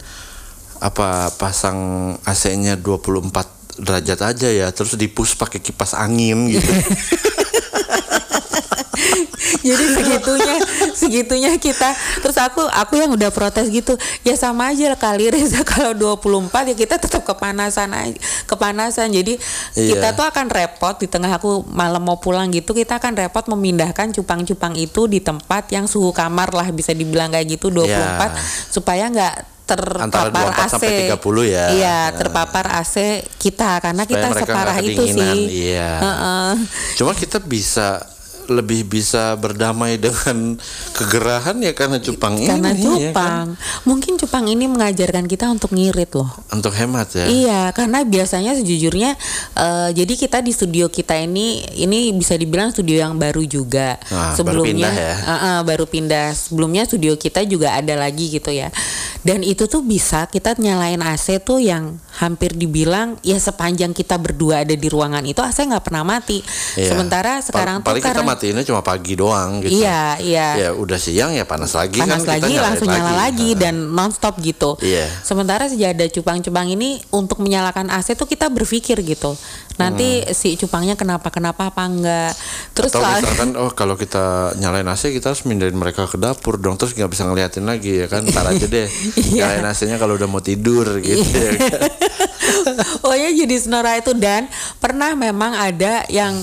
[0.79, 1.79] apa pasang
[2.23, 6.67] AC-nya 24 derajat aja ya terus dipus pakai kipas angin gitu.
[9.69, 10.55] Jadi segitunya
[10.93, 13.95] segitunya kita terus aku aku yang udah protes gitu.
[14.23, 19.11] Ya sama aja kali Reza kalau 24 ya kita tetap kepanasan aja, kepanasan.
[19.11, 19.35] Jadi
[19.73, 19.89] Iya.
[19.95, 24.13] kita tuh akan repot di tengah aku malam mau pulang gitu kita akan repot memindahkan
[24.13, 28.29] cupang-cupang itu di tempat yang suhu kamar lah bisa dibilang kayak gitu 24 Iya.
[28.69, 30.69] supaya nggak Antara terpapar 24 AC.
[30.69, 31.67] sampai 30 ya.
[31.71, 32.95] Iya, terpapar AC
[33.39, 35.39] kita karena Supaya kita separah itu sih.
[35.71, 35.91] iya.
[35.97, 36.51] Heeh.
[36.95, 38.03] Cuma kita bisa
[38.53, 40.61] lebih bisa berdamai dengan
[40.93, 42.97] kegerahan ya karena cupang Karena ini ya kan?
[43.09, 43.47] cupang.
[43.85, 46.29] Mungkin cupang ini mengajarkan kita untuk ngirit loh.
[46.51, 47.27] untuk hemat ya.
[47.27, 49.17] Iya, karena biasanya sejujurnya
[49.55, 53.97] eh, jadi kita di studio kita ini ini bisa dibilang studio yang baru juga.
[54.07, 55.15] Nah, baru Sebelumnya pindah ya.
[55.17, 56.27] eh, eh, baru pindah.
[56.33, 58.69] Sebelumnya studio kita juga ada lagi gitu ya.
[59.23, 64.61] Dan itu tuh bisa kita nyalain AC tuh yang hampir dibilang ya sepanjang kita berdua
[64.61, 66.43] ada di ruangan itu AC nggak pernah mati.
[66.75, 66.93] Iya.
[66.93, 69.79] Sementara Pa- sekarang tuh paling kita karena matiinnya cuma pagi doang gitu.
[69.79, 70.49] Iya, iya.
[70.59, 73.61] Ya udah siang ya panas lagi panas kan kita lagi nyalain langsung nyala lagi Nah,
[73.63, 74.75] dan nonstop gitu.
[74.83, 75.07] Iya.
[75.23, 79.39] Sementara sejak ada cupang-cupang ini untuk menyalakan AC tuh kita berpikir gitu.
[79.73, 82.35] Nanti si cupangnya kenapa kenapa apa enggak.
[82.75, 82.99] Terus Hmm.
[82.99, 86.93] atau misalkan oh kalau kita nyalain AC kita harus mindahin mereka ke dapur dong terus
[86.93, 88.91] nggak bisa ngeliatin lagi ya kan ntar aja deh
[89.33, 89.55] Iya.
[89.55, 91.81] nyalain AC-nya kalau udah mau tidur gitu ya kan.
[93.07, 96.35] oh ya jadi Snora itu dan pernah memang ada yang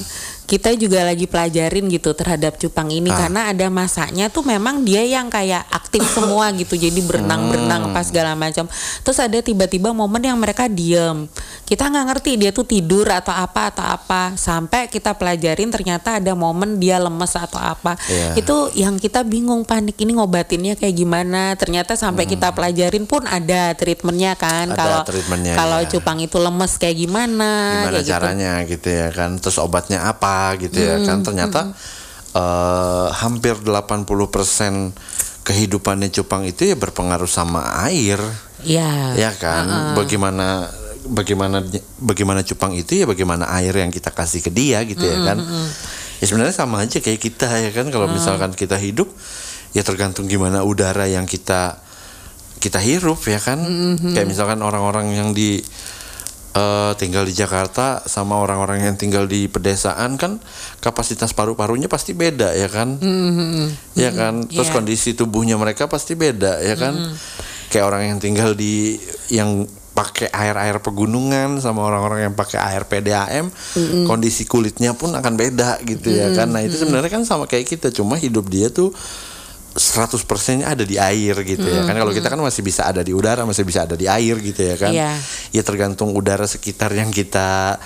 [0.49, 3.17] kita juga lagi pelajarin gitu terhadap cupang ini Ah.
[3.21, 8.01] karena ada masanya tuh memang dia yang kayak aktif semua gitu jadi berenang berenang apa
[8.01, 8.65] segala macam
[8.99, 11.29] terus ada tiba-tiba momen yang mereka diem
[11.63, 16.33] kita nggak ngerti dia tuh tidur atau apa atau apa sampai kita pelajarin ternyata ada
[16.33, 18.33] momen dia lemes atau apa Iya.
[18.35, 23.71] itu yang kita bingung panik ini ngobatinnya kayak gimana ternyata sampai kita pelajarin pun ada
[23.73, 24.77] treatmentnya kan Hmm.
[24.79, 24.99] Kalau
[25.53, 25.87] kalau ya.
[25.87, 28.11] cupang itu lemes kayak gimana gimana kayak gitu.
[28.11, 28.87] caranya gitu.
[28.87, 31.61] ya kan terus obatnya apa gitu ya Hmm, kan ternyata
[32.33, 34.93] eh, hampir 80%
[35.43, 38.21] kehidupannya cupang itu ya berpengaruh sama air.
[38.61, 39.15] Iya.
[39.15, 39.95] ya kan?
[39.95, 40.67] Bagaimana
[41.09, 41.63] bagaimana
[41.97, 45.39] bagaimana cupang itu ya bagaimana air yang kita kasih ke dia gitu ya kan?
[46.19, 47.87] ya sebenarnya sama aja kayak kita ya kan?
[47.89, 49.07] Kalau misalkan kita hidup
[49.71, 51.79] ya tergantung gimana udara yang kita
[52.59, 53.57] kita hirup ya kan?
[54.13, 55.63] Kayak misalkan orang-orang yang di
[56.59, 60.43] eh, tinggal di Jakarta sama orang-orang yang tinggal di pedesaan kan
[60.79, 62.99] kapasitas paru-parunya pasti beda ya kan?
[63.95, 64.43] Ya kan?
[64.45, 64.75] Terus Iya.
[64.75, 66.99] kondisi tubuhnya mereka pasti beda ya kan?
[67.69, 68.99] Kayak orang yang tinggal di
[69.31, 73.51] yang pakai air-air pegunungan sama orang-orang yang pakai air PDAM
[74.07, 76.47] kondisi kulitnya pun akan beda gitu ya kan?
[76.47, 78.95] Nah itu sebenarnya kan sama kayak kita cuma hidup dia tuh
[79.79, 81.95] 100 persennya ada di air gitu ya kan.
[81.95, 84.75] Kalau kita kan masih bisa ada di udara masih bisa ada di air gitu ya
[84.75, 84.91] kan.
[84.91, 85.15] Iya.
[85.55, 87.79] ya tergantung udara sekitar yang kita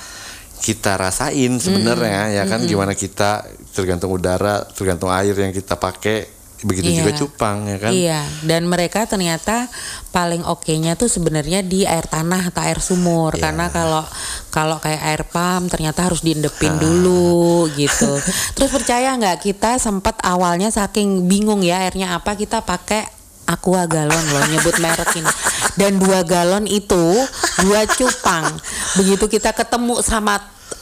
[0.66, 2.66] kita rasain sebenarnya ya kan.
[2.66, 3.46] Gimana kita
[3.78, 6.33] tergantung udara tergantung air yang kita pakai
[6.64, 6.98] begitu Iya.
[7.04, 9.68] juga cupang ya kan Iya, dan mereka ternyata
[10.10, 13.44] paling oke-nya tuh sebenarnya di air tanah atau air sumur Iya.
[13.44, 14.04] karena kalau
[14.50, 16.26] kalau kayak air pump ternyata harus Ah.
[16.26, 18.12] diendepin dulu gitu.
[18.56, 23.04] Terus percaya nggak kita sempat awalnya saking bingung ya airnya apa kita pakai
[23.44, 25.28] aqua galon loh nyebut merek ini
[25.76, 27.12] dan dua galon itu
[27.60, 28.48] dua cupang
[28.96, 30.40] begitu kita ketemu sama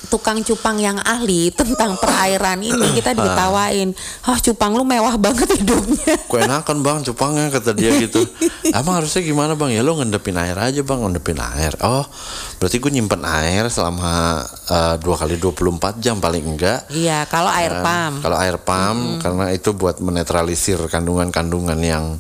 [0.08, 3.94] tukang cupang yang ahli tentang perairan ini kita diketawain
[4.26, 8.24] oh cupang lu mewah banget hidupnya Kue enakan bang cupangnya kata dia gitu
[8.72, 12.08] Emang harusnya gimana bang Ya lo ngendepin air aja bang Ngendepin air Oh
[12.58, 17.70] berarti gue nyimpen air selama eh, dua kali 24 jam paling enggak Iya, kalau air
[17.72, 17.84] Kan?
[17.84, 18.16] pump.
[18.24, 22.16] Kalau air pump karena itu buat menetralisir kandungan-kandungan yang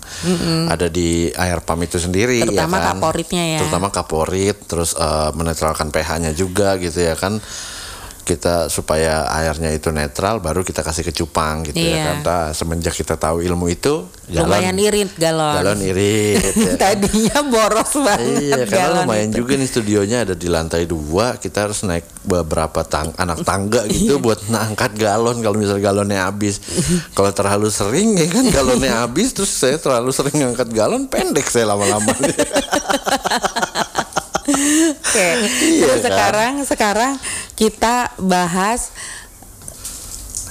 [0.68, 2.90] ada di air pump itu sendiri Terutama ya kan?
[3.00, 3.60] kaporitnya ya.
[3.64, 7.40] Terutama kaporit terus eh, menetralkan pH-nya juga gitu ya kan.
[8.22, 12.04] Kita supaya airnya itu netral baru kita kasih ke cupang gitu ya Iya.
[12.06, 12.18] kan.
[12.22, 15.54] Nah, semenjak kita tahu ilmu itu Lumayan irit galon.
[15.54, 16.74] galon irit ya.
[16.78, 19.38] Tadinya boros banget Iya, karena galon lumayan itu.
[19.38, 21.36] juga nih studionya ada di lantai dua.
[21.36, 23.92] Kita harus naik beberapa tang anak tangga Iya.
[23.92, 26.62] gitu buat ngangkat galon kalau misal galonnya habis.
[27.12, 31.68] kalau terlalu sering ya kan galonnya habis, terus saya terlalu sering ngangkat galon pendek saya
[31.68, 32.14] lama-lama.
[34.52, 35.30] Oke.
[35.62, 36.06] Iya Terus kan?
[36.08, 37.14] sekarang sekarang
[37.56, 38.92] kita bahas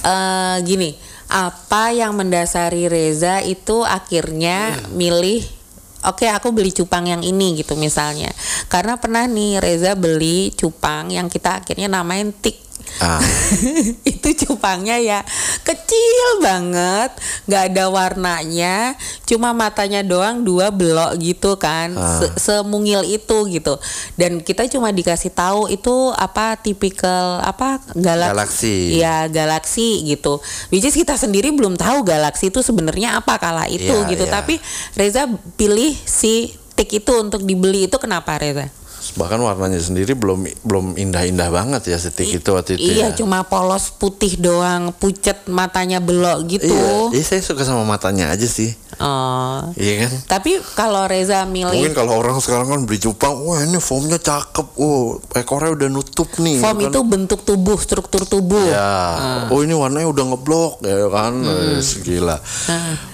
[0.01, 0.97] eh gini,
[1.29, 5.61] apa yang mendasari Reza itu akhirnya milih
[6.01, 8.33] Oke, aku beli cupang yang ini gitu misalnya.
[8.73, 13.21] Karena pernah nih Reza beli cupang yang kita akhirnya namain tik ah,
[14.11, 15.21] itu cupangnya ya.
[15.63, 17.11] Kecil banget.
[17.45, 18.77] Nggak ada warnanya.
[19.23, 21.93] Cuma matanya doang dua belok gitu kan.
[21.93, 23.77] Se- semungil itu gitu.
[24.15, 28.31] Dan kita cuma dikasih tahu itu apa tipikal apa galaksi.
[28.31, 28.75] Galaksi.
[28.97, 30.39] ya galaksi gitu.
[30.69, 34.25] Which is kita sendiri belum tahu galaksi itu sebenarnya apa kala itu Iya, gitu.
[34.25, 34.33] iya.
[34.33, 34.55] tapi
[34.93, 38.69] Reza pilih si tik itu untuk dibeli itu kenapa Reza
[39.15, 43.17] bahkan warnanya sendiri belum belum indah-indah banget ya setik itu waktu itu iya ya.
[43.17, 48.47] cuma polos putih doang pucet matanya belok gitu Iya, iya, saya suka sama matanya aja
[48.47, 48.73] sih.
[49.01, 49.73] Oh.
[49.75, 50.13] Iya kan?
[50.39, 54.67] Tapi kalau Reza Mungkin milih kalau orang sekarang kan beli cupang, wah ini foamnya cakep,
[54.77, 56.61] oh ekornya udah nutup nih.
[56.61, 56.91] foam kan?
[56.93, 58.63] itu bentuk tubuh, struktur tubuh.
[58.69, 61.81] Ya, oh ini warnanya udah ngeblok ya kan, Hmm.
[61.81, 62.37] Eh, gila.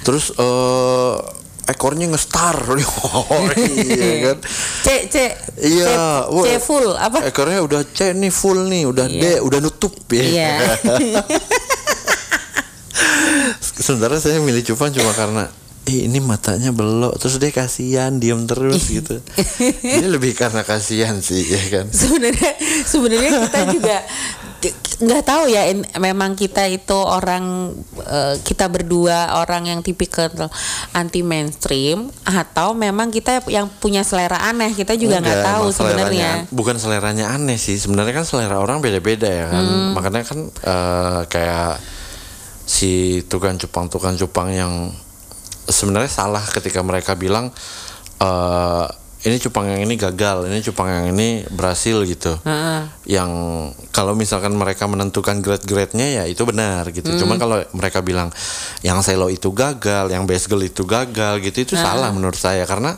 [0.03, 4.39] Terus eh ekornya ngestar, oh, iya kan?
[4.87, 5.17] C C
[5.59, 7.27] Iya, C, C full apa?
[7.27, 10.23] Ekornya udah C nih full nih, udah D, udah nutup ya.
[10.23, 10.55] Iya.
[13.87, 15.45] Sebenarnya saya milih cupang cuma karena
[15.87, 19.23] eh ini matanya belok terus dia kasihan diem terus gitu.
[19.87, 21.87] Ini lebih karena kasihan sih ya kan.
[21.95, 23.97] sebenarnya sebenarnya kita juga
[24.97, 30.33] nggak tahu ya in- memang kita itu orang eh, kita berdua orang yang tipikal
[30.97, 36.77] anti mainstream atau memang kita yang punya selera aneh kita juga nggak tahu sebenarnya Bukan
[36.81, 37.77] seleranya aneh sih.
[37.77, 39.65] Sebenarnya kan selera orang beda-beda ya kan.
[39.65, 39.91] Hmm.
[39.93, 41.81] Makanya kan eh, kayak
[42.67, 44.73] si tukang cupang-tukang cupang yang
[45.71, 47.55] sebenarnya salah ketika mereka bilang
[48.19, 48.87] eh
[49.27, 52.39] ini cupang yang ini gagal, ini cupang yang ini berhasil gitu.
[52.47, 52.87] Heeh.
[53.11, 53.31] Yang
[53.91, 57.11] kalau misalkan mereka menentukan grade-grade-nya ya itu benar gitu.
[57.11, 57.19] Hmm.
[57.19, 58.31] Cuman kalau mereka bilang
[58.87, 62.95] yang selo itu gagal, yang basegel itu gagal gitu itu salah menurut saya karena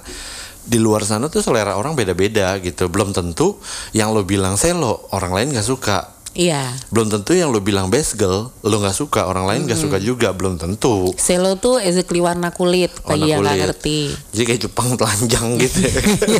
[0.69, 2.93] di luar sana tuh selera orang beda-beda gitu.
[2.93, 3.57] Belum tentu
[3.97, 6.18] yang lo bilang selo orang lain gak suka.
[6.39, 9.69] Iya Belum tentu yang lo bilang basegel lo nggak suka, orang lain Hmm.
[9.69, 10.31] gak suka juga.
[10.31, 11.11] Belum tentu.
[11.19, 13.65] Selo tuh exactly warna kulit Warna bagi yang nggak kulit.
[13.67, 13.99] ngerti
[14.31, 15.79] Jadi kayak cupang telanjang gitu.
[15.83, 15.93] ya.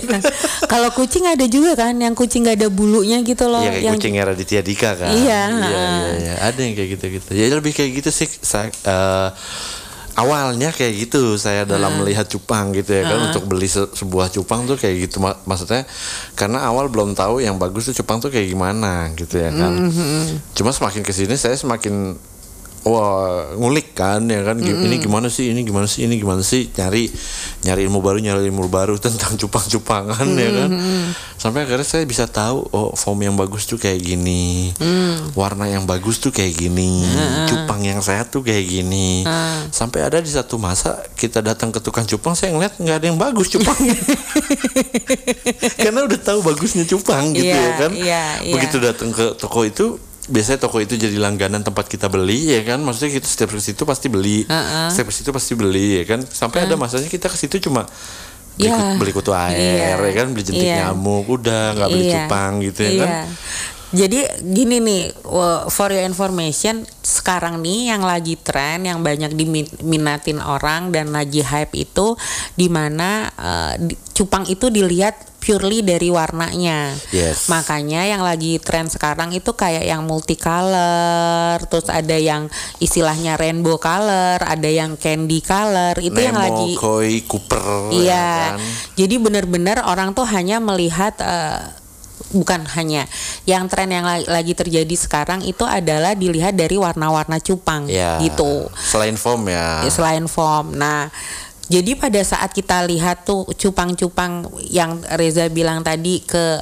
[0.73, 3.59] Kalau kucing ada juga kan yang kucing gak ada bulunya gitu loh.
[3.59, 5.11] Iya kayak yang kucing era Dika kan.
[5.11, 6.35] Iya, Iya, iya, iya.
[6.47, 7.31] Ada yang kayak gitu-gitu.
[7.35, 8.29] Ya lebih kayak gitu sih.
[8.31, 9.29] Eh,
[10.19, 11.99] awalnya kayak gitu saya dalam Hmm.
[12.03, 15.19] melihat cupang gitu ya kan untuk beli se- sebuah cupang tuh kayak gitu.
[15.19, 15.87] Ma- maksudnya
[16.35, 19.71] karena awal belum tahu yang bagus tuh cupang tuh kayak gimana gitu ya kan.
[19.71, 22.19] Hmm, cuma semakin ke sini saya semakin
[22.89, 24.57] wah ngulik kan ya kan?
[24.57, 26.73] Gi- ini gimana sih ini gimana sih ini gimana sih?
[26.73, 27.13] Nyari
[27.63, 30.71] nyari ilmu baru nyari ilmu baru tentang cupang-cupangan ya kan?
[31.37, 34.73] Sampai akhirnya saya bisa tahu oh foam yang bagus tuh kayak gini
[35.33, 37.07] warna yang bagus tuh kayak gini
[37.47, 39.23] cupang yang sehat tuh kayak gini.
[39.69, 43.17] Sampai ada di satu masa kita datang ke tukang cupang saya ngeliat nggak ada yang
[43.17, 43.95] bagus cupangnya.
[45.79, 47.91] Karena udah tahu bagusnya cupang gitu Iya, ya kan?
[47.93, 48.55] iya, iya.
[48.55, 49.99] begitu datang ke toko itu
[50.29, 53.83] biasanya toko itu jadi langganan tempat kita beli ya kan maksudnya kita setiap ke situ
[53.83, 54.89] pasti beli Heeh.
[54.93, 57.89] setiap ke situ pasti beli ya kan sampai ada masanya kita ke situ cuma
[58.55, 59.97] beli, kut- beli kutu air Iya.
[59.97, 60.77] ya kan beli jentik Iya.
[60.93, 62.15] nyamuk udah nggak beli Iya.
[62.29, 63.01] cupang gitu ya Iya.
[63.01, 63.11] kan
[63.89, 65.17] Jadi gini nih,
[65.73, 71.73] for your information, sekarang nih yang lagi tren, yang banyak diminatin orang dan lagi hype
[71.73, 72.13] itu,
[72.53, 76.93] di mana uh, di- cupang itu dilihat purely dari warnanya.
[77.17, 77.49] Yes.
[77.49, 82.53] Makanya yang lagi tren sekarang itu kayak yang multicolor, terus ada yang
[82.85, 88.29] istilahnya rainbow color, ada yang candy color, itu yang Nemo, lagi koi, Cooper ya Iya.
[88.53, 88.53] kan?
[89.01, 91.88] Jadi benar-benar orang tuh hanya melihat eh,
[92.29, 93.09] bukan hanya
[93.45, 98.69] yang tren yang la- lagi terjadi sekarang itu adalah dilihat dari warna-warna cupang ya gitu.
[98.77, 100.77] selain foam ya Ya, selain form.
[100.77, 101.09] Nah,
[101.69, 106.61] jadi pada saat kita lihat tuh cupang-cupang yang Reza bilang tadi ke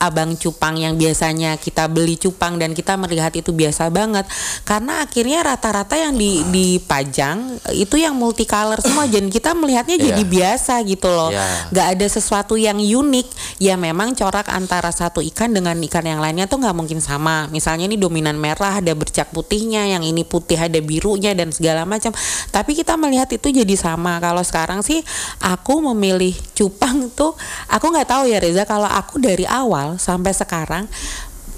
[0.00, 4.24] abang cupang yang biasanya kita beli cupang dan kita melihat itu biasa banget.
[4.64, 9.04] Karena akhirnya rata-rata yang di dipajang itu yang multicolor semua.
[9.16, 10.28] Dan kita melihatnya jadi Iya.
[10.28, 11.30] biasa gitu loh.
[11.30, 11.68] Iya.
[11.72, 13.58] nggak ada sesuatu yang unik.
[13.60, 17.46] Ya memang corak antara satu ikan dengan ikan yang lainnya tuh nggak mungkin sama.
[17.52, 22.10] Misalnya ini dominan merah ada bercak putihnya yang ini putih ada birunya dan segala macam.
[22.50, 24.18] Tapi kita melihat itu jadi sama.
[24.18, 25.04] Kalau sekarang sih
[25.44, 27.36] aku memilih cupang tuh
[27.68, 29.65] aku nggak tahu ya Reza kalau aku dari awal
[29.98, 30.86] sampai sekarang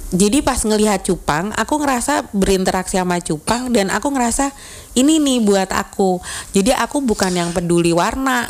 [0.08, 4.56] jadi pas ngelihat cupang, aku ngerasa berinteraksi sama cupang dan aku ngerasa
[4.96, 6.16] ini nih buat aku.
[6.56, 8.48] Jadi aku bukan yang peduli warna,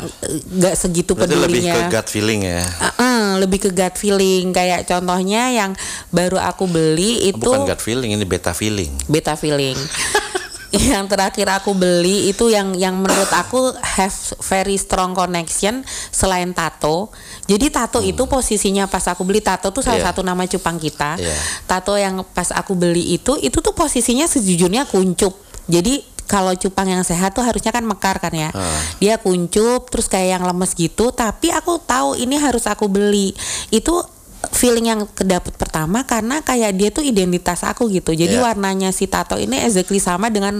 [0.55, 1.75] nggak segitu Berarti lebih pedulinya.
[1.75, 4.55] ke gut feeling ya Uh-uh, lebih ke gut feeling.
[4.55, 5.75] Kayak contohnya yang
[6.15, 9.75] baru aku beli itu bukan gut feeling ini beta feeling beta feeling.
[10.69, 14.13] yang terakhir aku beli itu yang yang menurut aku have
[14.45, 15.81] very strong connection
[16.13, 17.09] selain tato.
[17.49, 20.05] Jadi tato itu posisinya pas aku beli tato tuh salah Hmm.
[20.05, 20.09] Iya.
[20.13, 21.17] satu nama cupang kita.
[21.17, 21.35] Iya.
[21.65, 25.33] Tato yang pas aku beli itu itu tuh posisinya sejujurnya kuncup.
[25.65, 28.53] Jadi kalau cupang yang sehat tuh harusnya kan mekar kan ya.
[28.53, 28.77] Ah.
[29.01, 33.33] Dia kuncup terus kayak yang lemes gitu, tapi aku tahu ini harus aku beli.
[33.73, 34.05] Itu
[34.49, 38.11] feeling yang kedapet pertama karena kayak dia tuh identitas aku gitu.
[38.11, 38.43] Jadi Iya.
[38.43, 40.59] warnanya si tato ini exactly sama dengan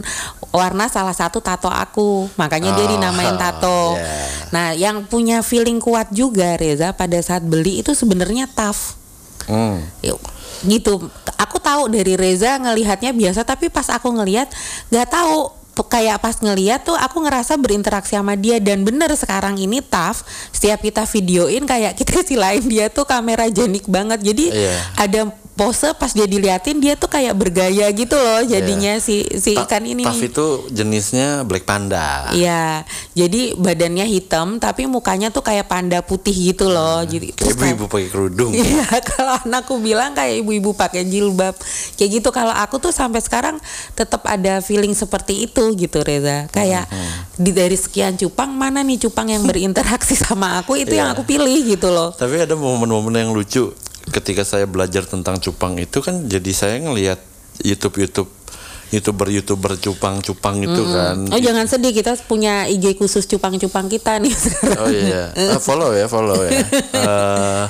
[0.53, 2.29] warna salah satu tato aku.
[2.37, 3.97] Makanya dia Oh, dinamain tato.
[3.97, 4.27] yeah.
[4.49, 8.95] Nah, yang punya feeling kuat juga Reza pada saat beli itu sebenarnya tough.
[10.05, 10.21] Yuk,
[10.69, 11.09] gitu.
[11.41, 14.45] Aku tahu dari Reza ngelihatnya biasa, tapi pas aku ngelihat
[14.93, 15.49] nggak tahu
[15.85, 18.57] Kayak pas ngelihat tuh aku ngerasa berinteraksi sama dia.
[18.59, 20.25] Dan bener sekarang ini tough.
[20.51, 24.19] Setiap kita videoin kayak kita silain dia tuh kamera jenik banget.
[24.19, 24.75] Jadi Iya.
[24.97, 25.21] ada
[25.59, 29.83] pose pas dia diliatin dia tuh kayak bergaya gitu loh jadinya si si Ta- ikan
[29.83, 30.31] ini nih.
[30.31, 36.67] itu jenisnya black panda Iya, jadi badannya hitam tapi mukanya tuh kayak panda putih gitu
[36.67, 37.01] loh.
[37.01, 41.57] Jadi terus kayak- ibu-ibu pakai kerudung Iya, kalau anakku bilang kayak ibu-ibu pakai jilbab.
[41.93, 43.59] Kayak gitu kalau aku tuh sampai sekarang
[43.93, 46.47] tetap ada feeling seperti itu gitu Reza.
[46.49, 46.87] Kayak
[47.33, 51.15] di dari sekian cupang mana nih cupang yang berinteraksi sama aku itu yang Iya.
[51.15, 52.13] aku pilih gitu loh.
[52.13, 53.73] Tapi ada momen-momen yang lucu
[54.09, 57.19] ketika saya belajar tentang cupang itu kan jadi saya ngelihat
[57.61, 58.29] YouTube-YouTube
[58.89, 61.29] youtuber-youtuber cupang-cupang itu kan.
[61.29, 64.81] Oh jangan sedih kita punya IG khusus cupang-cupang kita nih sekarang.
[64.81, 66.57] Oh iya, Ah, follow ya, follow ya.
[66.97, 67.63] Eh,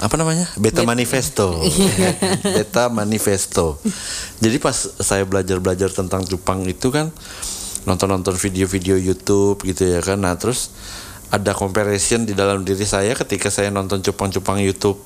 [0.00, 0.44] apa namanya?
[0.60, 1.64] Beta Manifesto.
[2.56, 3.80] Beta Manifesto.
[4.40, 7.08] Jadi pas saya belajar-belajar tentang cupang itu kan
[7.88, 10.20] nonton-nonton video-video YouTube gitu ya kan.
[10.20, 10.72] Nah, terus
[11.32, 15.00] ada comparison di dalam diri saya ketika saya nonton cupang-cupang YouTube.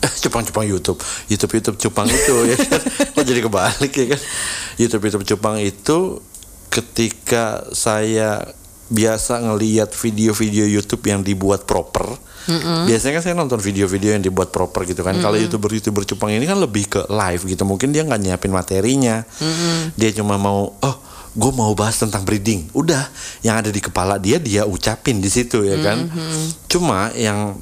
[0.22, 0.98] Cupang-cupang YouTube.
[1.26, 2.80] YouTube-YouTube cupang itu ya kan.
[3.18, 4.20] Kok jadi kebalik ya kan.
[4.78, 6.22] YouTube-YouTube cupang itu
[6.68, 8.44] ketika saya
[8.88, 12.16] biasa ngeliat video-video YouTube yang dibuat proper.
[12.88, 15.20] Biasanya kan saya nonton video-video yang dibuat proper gitu kan.
[15.20, 17.68] Kalau youtuber-youtuber cupang ini kan lebih ke live gitu.
[17.68, 19.20] Mungkin dia nggak nyiapin materinya.
[19.92, 20.96] Dia cuma mau, oh,
[21.36, 22.72] gue mau bahas tentang breeding.
[22.72, 23.04] Udah,
[23.44, 26.08] yang ada di kepala dia dia ucapin di situ ya kan.
[26.72, 27.60] Cuma yang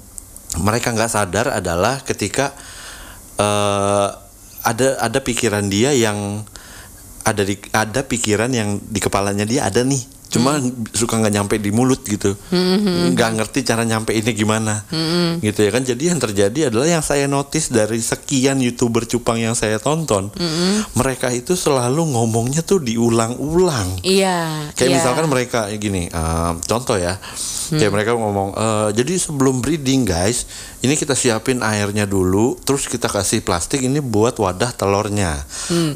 [0.61, 2.53] mereka nggak sadar adalah ketika
[3.40, 4.09] eh,
[4.66, 6.42] ada ada pikiran dia yang
[7.27, 10.58] ada di ada pikiran yang di kepalanya dia ada nih cuma
[10.94, 12.35] suka nggak nyampe di mulut gitu
[13.12, 14.83] nggak ngerti cara nyampe ini gimana
[15.42, 19.54] gitu ya kan jadi yang terjadi adalah yang saya notice dari sekian youtuber cupang yang
[19.54, 20.31] saya tonton
[20.96, 24.70] mereka itu selalu ngomongnya tuh diulang-ulang Iya.
[24.79, 24.96] Kayak iya.
[24.98, 27.18] misalkan mereka gini, eh, contoh ya,
[27.72, 30.46] kayak mereka ngomong, eh, jadi sebelum breeding guys,
[30.81, 35.42] ini kita siapin airnya dulu, terus kita kasih plastik ini buat wadah telurnya.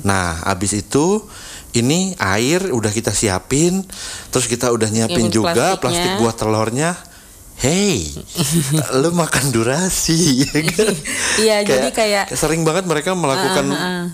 [0.02, 1.24] Nah, abis itu
[1.72, 3.86] ini air udah kita siapin,
[4.28, 5.78] terus kita udah nyiapin Nyiapin juga plastiknya.
[5.78, 6.90] plastik buat telurnya.
[7.56, 8.08] Hey,
[8.96, 10.16] lu makan durasi,
[10.46, 10.94] ya kan?
[11.36, 13.68] Iya, jadi kayak sering banget mereka melakukan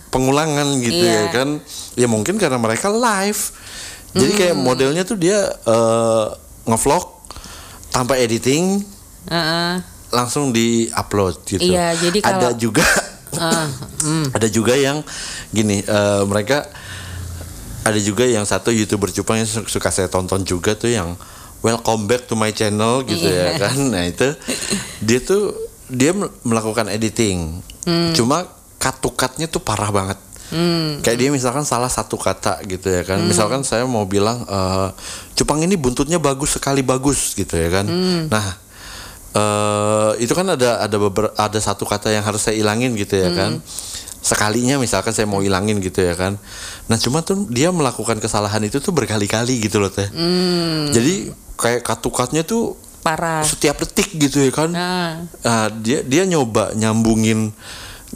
[0.08, 1.32] pengulangan gitu ya Iya.
[1.32, 1.48] kan
[1.94, 3.54] ya mungkin karena mereka live
[4.12, 6.26] jadi kayak modelnya tuh dia eh,
[6.64, 7.06] ngevlog
[7.88, 8.82] tanpa editing
[9.26, 9.78] Heeh.
[10.08, 12.86] langsung di upload gitu Iya, jadi ada kalau- juga
[13.32, 13.68] Ah,
[14.00, 14.32] mm.
[14.36, 15.06] ada juga yang
[15.48, 16.66] gini eh, mereka
[17.86, 21.14] ada juga yang satu youtuber cupang yang su- suka saya tonton juga tuh yang
[21.62, 23.62] welcome back to my channel gitu ya Iya.
[23.62, 23.76] kan.
[23.86, 24.26] Nah itu
[25.00, 25.54] dia tuh
[25.86, 27.62] dia mel- melakukan editing.
[28.12, 28.42] Cuma
[28.76, 30.18] cut-to-cutnya tuh parah banget.
[31.00, 33.18] Kayak dia misalkan salah satu kata gitu ya kan.
[33.20, 34.88] Misalkan saya mau bilang eh,
[35.34, 37.86] cupang ini buntutnya bagus sekali bagus gitu ya kan.
[38.26, 38.46] Nah
[39.32, 43.28] eh itu kan ada ada beber, ada satu kata yang harus saya ilangin gitu ya
[43.30, 43.60] kan
[44.26, 46.34] sekalinya misalkan saya mau ilangin gitu ya kan.
[46.90, 50.10] Nah cuma tuh dia melakukan kesalahan itu tuh berkali-kali gitu loh teh.
[50.90, 52.74] Jadi kayak katukatnya tuh
[53.06, 53.46] parah.
[53.46, 54.74] setiap detik gitu ya kan.
[54.74, 57.54] Nah, Ah, dia dia nyoba nyambungin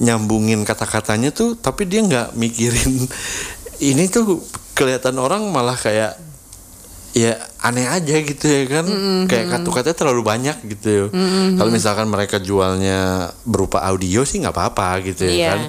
[0.02, 3.06] nyambungin kata-katanya tuh tapi dia nggak mikirin.
[3.94, 4.42] Ini tuh
[4.74, 6.18] kelihatan orang malah kayak
[7.12, 8.86] ya aneh aja gitu ya kan.
[9.26, 11.10] Kayak kata-katanya terlalu banyak gitu
[11.56, 13.00] kalau misalkan mereka jualnya
[13.42, 15.48] berupa audio sih nggak apa-apa gitu ya Iya.
[15.50, 15.60] kan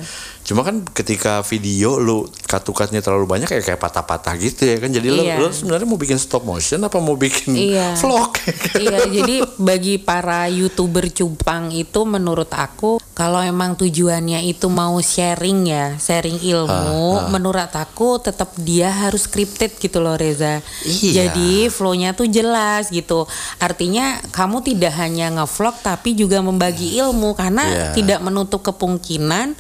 [0.42, 5.08] cuma kan ketika video lu katukatnya terlalu banyak kayak kayak patah-patah gitu ya kan jadi
[5.08, 5.38] lu- Iya.
[5.38, 7.94] lu, sebenarnya mau bikin stop motion apa mau bikin Iya.
[7.96, 8.34] vlog
[8.84, 15.68] iya, jadi bagi para youtuber cupang itu menurut aku kalau emang tujuannya itu mau sharing
[15.68, 20.64] ya, sharing ilmu, menurut aku tetap dia harus scripted gitu loh Reza.
[20.82, 21.28] Iya.
[21.28, 23.28] Jadi flow-nya tuh jelas gitu.
[23.60, 27.86] Artinya kamu tidak hanya ngevlog tapi juga membagi ilmu karena Iya.
[27.94, 29.54] tidak menutup kemungkinan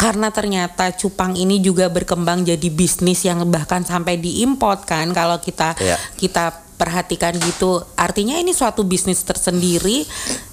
[0.00, 5.76] karena ternyata cupang ini juga berkembang jadi bisnis yang bahkan sampai diimport kan kalau kita
[5.76, 6.00] Iya.
[6.16, 10.08] kita perhatikan gitu artinya ini suatu bisnis tersendiri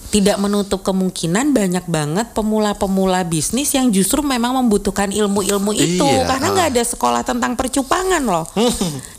[0.07, 5.99] tidak menutup kemungkinan banyak banget pemula-pemula bisnis yang justru memang membutuhkan ilmu-ilmu itu.
[5.99, 8.47] Iya, karena nggak ada sekolah tentang percupangan loh.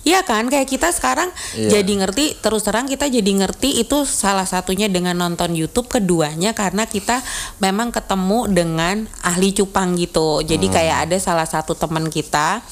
[0.09, 0.49] Iya kan?
[0.49, 1.68] Kayak kita sekarang Iya.
[1.68, 6.89] jadi ngerti terus terang kita jadi ngerti itu salah satunya dengan nonton YouTube keduanya karena
[6.89, 7.20] kita
[7.61, 10.41] memang ketemu dengan ahli cupang gitu.
[10.41, 10.74] Jadi Hmm.
[10.80, 12.64] kayak ada salah satu teman kita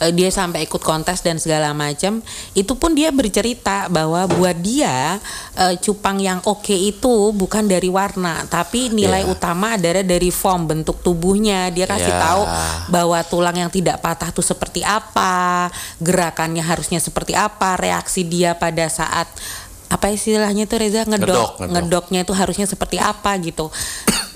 [0.00, 2.22] eh, dia sampai ikut kontes dan segala macam
[2.52, 5.18] itu pun dia bercerita bahwa buat dia
[5.58, 9.32] eh, cupang yang oke itu bukan dari warna tapi nilai Iya.
[9.34, 12.22] utama adalah dari form bentuk tubuhnya dia kasih Iya.
[12.22, 12.42] tahu
[12.88, 15.68] bahwa tulang yang tidak patah itu seperti apa
[15.98, 19.26] gerakannya harusnya seperti apa reaksi dia pada saat
[19.88, 21.72] apa istilahnya tuh Reza Ngedok, ngedok ngedok.
[21.72, 23.72] ngedoknya itu harusnya seperti apa gitu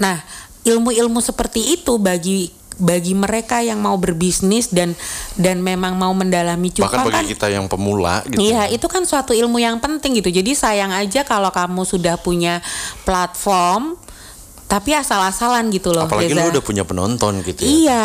[0.00, 0.16] nah
[0.64, 4.96] ilmu-ilmu seperti itu bagi bagi mereka yang mau berbisnis dan
[5.34, 9.02] dan memang mau mendalami bahkan cupang kan bagi kita yang pemula gitu Iya, itu kan
[9.02, 10.30] suatu ilmu yang penting gitu.
[10.30, 12.64] Jadi sayang aja kalau kamu sudah punya
[13.02, 13.94] platform
[14.64, 16.08] tapi asal-asalan gitu loh.
[16.08, 16.48] apalagi Reza.
[16.48, 18.04] lu udah punya penonton gitu ya Iya,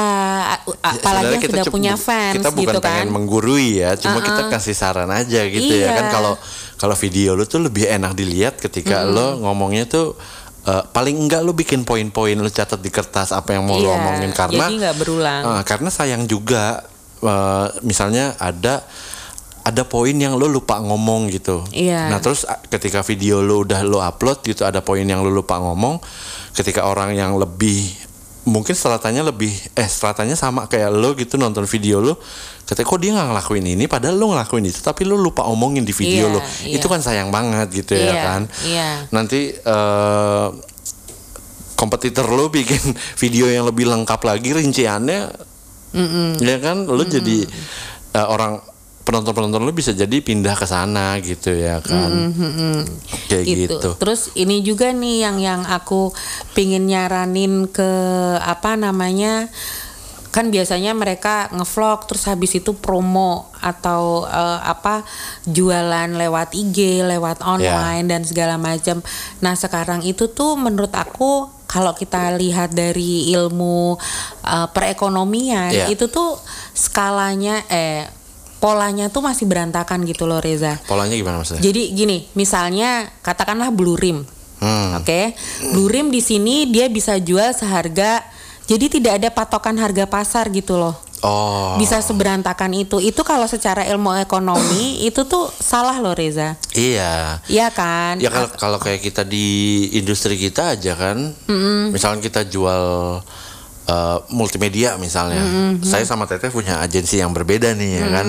[0.67, 2.91] Ya, apalagi yang sudah punya fans kita bukan gitu kan.
[2.99, 5.95] pengen menggurui ya cuma kita kasih saran aja gitu ya Iya.
[5.95, 6.33] kan kalau
[6.75, 10.19] kalau video lu tuh lebih enak dilihat ketika lo ngomongnya tuh
[10.67, 13.95] eh, paling enggak lu bikin poin-poin lu catat di kertas apa yang mau lu Iya,
[13.95, 15.41] omongin karena jadi nggak berulang.
[15.43, 16.83] eh, karena sayang juga
[17.19, 18.83] eh, misalnya ada
[19.63, 21.59] ada poin yang lo lupa ngomong gitu.
[21.69, 22.07] Iya.
[22.07, 25.99] Nah terus ketika video lo udah lo upload gitu ada poin yang lo lupa ngomong,
[26.53, 27.83] ketika orang yang lebih
[28.47, 32.15] mungkin stratanya lebih eh stratanya sama kayak lo gitu nonton video lo,
[32.63, 35.91] ketika kok dia nggak ngelakuin ini padahal lo ngelakuin itu tapi lo lupa omongin di
[35.91, 36.79] video Iya, lo, iya.
[36.79, 38.41] itu kan sayang banget gitu ya Iya, kan.
[38.63, 38.89] iya.
[39.11, 40.47] Nanti eh,
[41.75, 42.79] kompetitor lo bikin
[43.21, 45.19] video yang lebih lengkap lagi rinciannya
[46.39, 47.37] ya kan lo jadi
[48.13, 48.63] eh, orang
[49.07, 52.35] penonton-penonton lo bisa jadi pindah ke sana gitu ya kan
[53.31, 53.79] kayak gitu.
[53.79, 56.11] gitu Terus ini juga nih yang yang aku
[56.51, 57.87] pingin nyaranin ke
[58.43, 59.47] apa namanya
[60.27, 65.01] kan biasanya mereka ngevlog terus habis itu promo atau eh, apa
[65.49, 69.01] jualan lewat IG, lewat online dan segala macam.
[69.41, 73.97] Nah, sekarang itu tuh menurut aku kalau kita lihat dari ilmu
[74.45, 75.87] eh, perekonomian Ya.
[75.89, 76.37] itu tuh
[76.75, 78.05] skalanya eh
[78.57, 80.77] polanya tuh masih berantakan gitu loh Reza.
[80.89, 81.61] Polanya gimana maksudnya?
[81.61, 84.25] Jadi gini, misalnya katakanlah blue rim.
[84.57, 84.97] Hmm.
[84.97, 85.37] Oke.
[85.73, 88.25] Blue rim di sini dia bisa jual seharga
[88.67, 90.91] jadi tidak ada patokan harga pasar gitu loh.
[91.25, 91.79] Oh.
[91.81, 93.01] Bisa seberantakan itu.
[93.01, 96.59] Itu kalau secara ilmu ekonomi itu tuh salah loh Reza.
[96.75, 97.41] Iya.
[97.47, 98.19] Iya kan?
[98.19, 101.31] Ya kalau kalau kayak kita di industri kita aja kan,
[101.95, 103.17] misalnya kita jual
[103.87, 105.41] uh, multimedia misalnya,
[105.81, 108.27] saya sama Teteh punya agensi yang berbeda nih ya kan,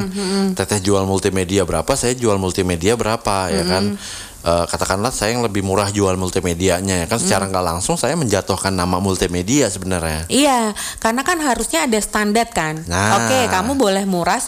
[0.55, 3.99] Teteh jual multimedia berapa, saya jual multimedia berapa ya kan,
[4.39, 8.70] Uh, katakanlah saya yang lebih murah jual multimedianya ya kan, secara nggak langsung saya menjatuhkan
[8.70, 10.30] nama multimedia sebenarnya.
[10.30, 12.86] Iya, karena kan harusnya ada standar kan.
[12.86, 13.18] Nah.
[13.18, 14.39] Oke, kamu boleh murah,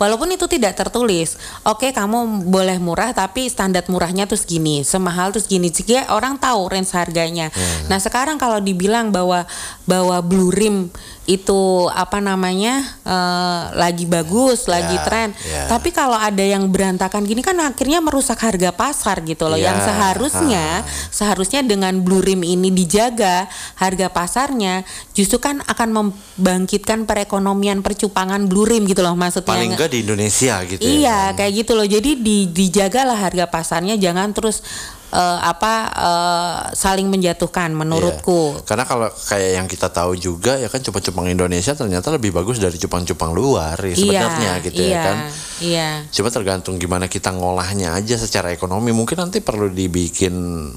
[0.00, 1.36] walaupun itu tidak tertulis.
[1.68, 5.68] Oke, kamu boleh murah, tapi standar murahnya tuh segini, semahal tuh segini.
[5.68, 7.52] Jika orang tahu range harganya.
[7.92, 9.44] Nah, sekarang kalau dibilang bahwa
[9.84, 10.88] bahwa blue rim
[11.26, 15.34] itu apa namanya eh, lagi bagus, lagi tren.
[15.42, 15.66] ya.
[15.66, 19.58] Tapi kalau ada yang berantakan gini kan akhirnya merusak harga pasar gitu loh.
[19.58, 20.64] Ya, Yang seharusnya
[21.10, 28.64] seharusnya dengan blue rim ini dijaga harga pasarnya justru kan akan membangkitkan perekonomian percupangan blue
[28.64, 29.50] rim gitu loh maksudnya.
[29.50, 30.86] Paling enggak di Indonesia gitu ya.
[30.86, 31.86] Iya, kayak gitu loh.
[31.86, 34.62] Jadi di, dijagalah harga pasarnya jangan terus
[35.10, 38.58] eh, apa eh, saling menjatuhkan menurutku.
[38.58, 38.64] Iya.
[38.66, 42.76] Karena kalau kayak yang kita tahu juga ya kan cupang-cupang Indonesia ternyata lebih bagus dari
[42.76, 45.16] cupang-cupang luar ya, sebenarnya iya, gitu iya, ya kan.
[45.56, 45.88] Iya.
[46.12, 48.92] Cuma tergantung gimana kita ngolahnya aja secara ekonomi.
[48.92, 50.34] Mungkin nanti perlu dibikin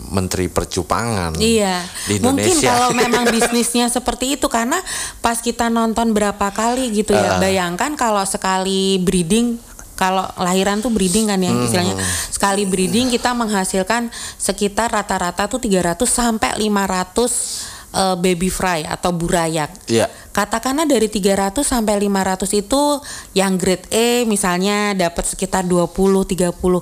[0.09, 1.35] menteri percupangan.
[1.35, 2.69] Iya, Di mungkin Indonesia.
[2.71, 4.79] kalau memang bisnisnya seperti itu karena
[5.19, 7.37] pas kita nonton berapa kali gitu ya, Ah.
[7.37, 9.59] bayangkan kalau sekali breeding,
[9.99, 11.51] kalau lahiran tuh breeding kan Hmm.
[11.51, 11.95] ya istilahnya,
[12.31, 14.07] sekali breeding kita menghasilkan
[14.39, 19.75] sekitar rata-rata tuh 300 sampai 500 eh, baby fry atau burayak.
[19.91, 20.07] Iya.
[20.31, 23.03] Katakanlah dari 300 sampai 500 itu
[23.35, 26.79] yang grade E misalnya dapat sekitar 20 30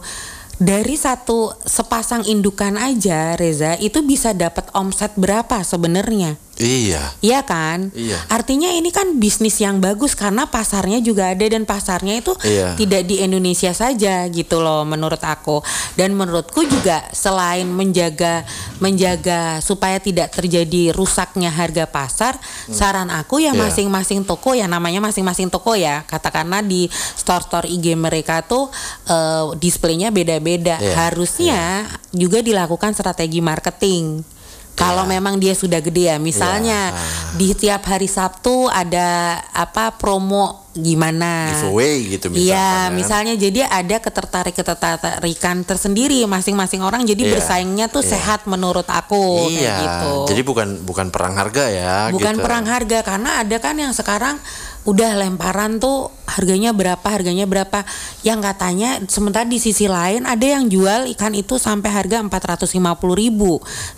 [0.58, 6.38] dari satu sepasang indukan aja Reza itu bisa dapat omset berapa sebenarnya?
[6.58, 7.14] Iya.
[7.22, 7.94] Iya kan?
[7.94, 8.18] Iya.
[8.34, 12.74] Artinya ini kan bisnis yang bagus karena pasarnya juga ada dan pasarnya itu Iya.
[12.74, 15.62] tidak di Indonesia saja gitu loh menurut aku.
[15.94, 18.42] Dan menurutku juga selain menjaga
[18.82, 22.34] menjaga supaya tidak terjadi rusaknya harga pasar,
[22.70, 23.62] saran aku ya Iya.
[23.70, 26.02] masing-masing toko ya namanya masing-masing toko ya.
[26.10, 28.70] Katakanlah di store-store IG mereka tuh
[29.06, 30.82] eh, displaynya beda-beda.
[30.82, 30.96] Iya.
[30.98, 34.37] Harusnya juga dilakukan strategi marketing.
[34.78, 36.94] Kalau memang dia sudah gede ya, misalnya
[37.34, 41.50] di tiap hari Sabtu ada apa promo gimana?
[41.58, 42.46] Giveaway gitu misalnya.
[42.46, 42.94] Iya, kan.
[42.94, 48.14] misalnya jadi ada ketertarik ketertarikan tersendiri masing-masing orang jadi Iya, bersaingnya tuh iya.
[48.14, 49.76] sehat menurut aku kayak Iya.
[49.82, 50.14] gitu.
[50.30, 52.14] Jadi bukan bukan perang harga ya.
[52.14, 52.46] Bukan gitu.
[52.46, 54.38] perang harga karena ada kan yang sekarang
[54.88, 57.84] udah lemparan tuh harganya berapa harganya berapa
[58.24, 62.72] yang katanya sementara di sisi lain ada yang jual ikan itu sampai harga 450.000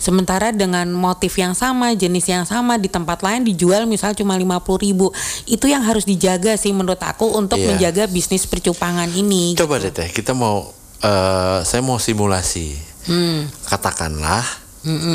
[0.02, 5.46] sementara dengan motif yang sama jenis yang sama di tempat lain dijual misal cuma 50.000
[5.46, 7.76] itu yang harus dijaga sih menurut aku untuk Iya.
[7.76, 10.74] menjaga bisnis percupangan ini Coba deh teh, kita mau
[11.04, 12.72] eh, saya mau simulasi.
[13.06, 13.48] Hmm.
[13.68, 14.42] Katakanlah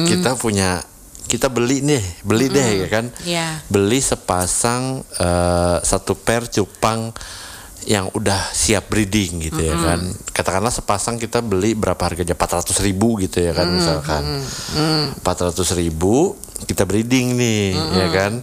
[0.06, 0.86] kita punya
[1.26, 3.06] kita beli nih, beli deh ya kan.
[3.26, 3.60] Iya.
[3.68, 7.12] Beli sepasang eh, satu pair cupang
[7.86, 10.02] yang udah siap breeding gitu ya kan.
[10.34, 12.34] Katakanlah sepasang kita beli berapa harganya?
[12.34, 14.42] 400 ribu gitu ya kan misalkan.
[15.22, 16.34] 400 ribu
[16.66, 18.34] kita breeding nih ya kan.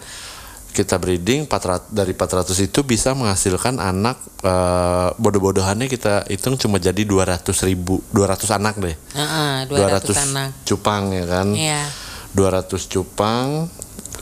[0.73, 7.03] Kita breeding 400, dari 400 itu bisa menghasilkan anak eh, bodoh-bodohannya kita hitung cuma jadi
[7.05, 8.97] 200 ribu 200 anak deh.
[9.13, 11.51] Heeh, 200, anak cupang ya kan.
[11.53, 11.83] Iya.
[12.33, 13.69] 200 cupang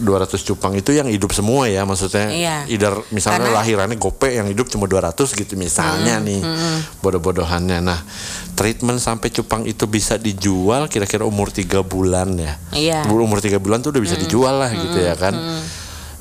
[0.00, 2.56] 200 cupang itu yang hidup semua ya maksudnya Iya.
[2.72, 6.40] either misalnya Karena- lahirannya gope yang hidup cuma 200 gitu misalnya nih
[7.04, 7.84] bodoh-bodohannya.
[7.84, 8.00] Nah
[8.56, 12.56] treatment sampai cupang itu bisa dijual kira-kira umur tiga bulan ya.
[12.72, 13.04] Iya.
[13.04, 15.36] umur tiga bulan tuh udah bisa dijual lah gitu ya kan.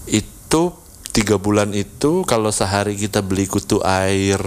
[0.10, 0.74] itu
[1.16, 4.42] tiga bulan itu kalau sehari kita beli kutu air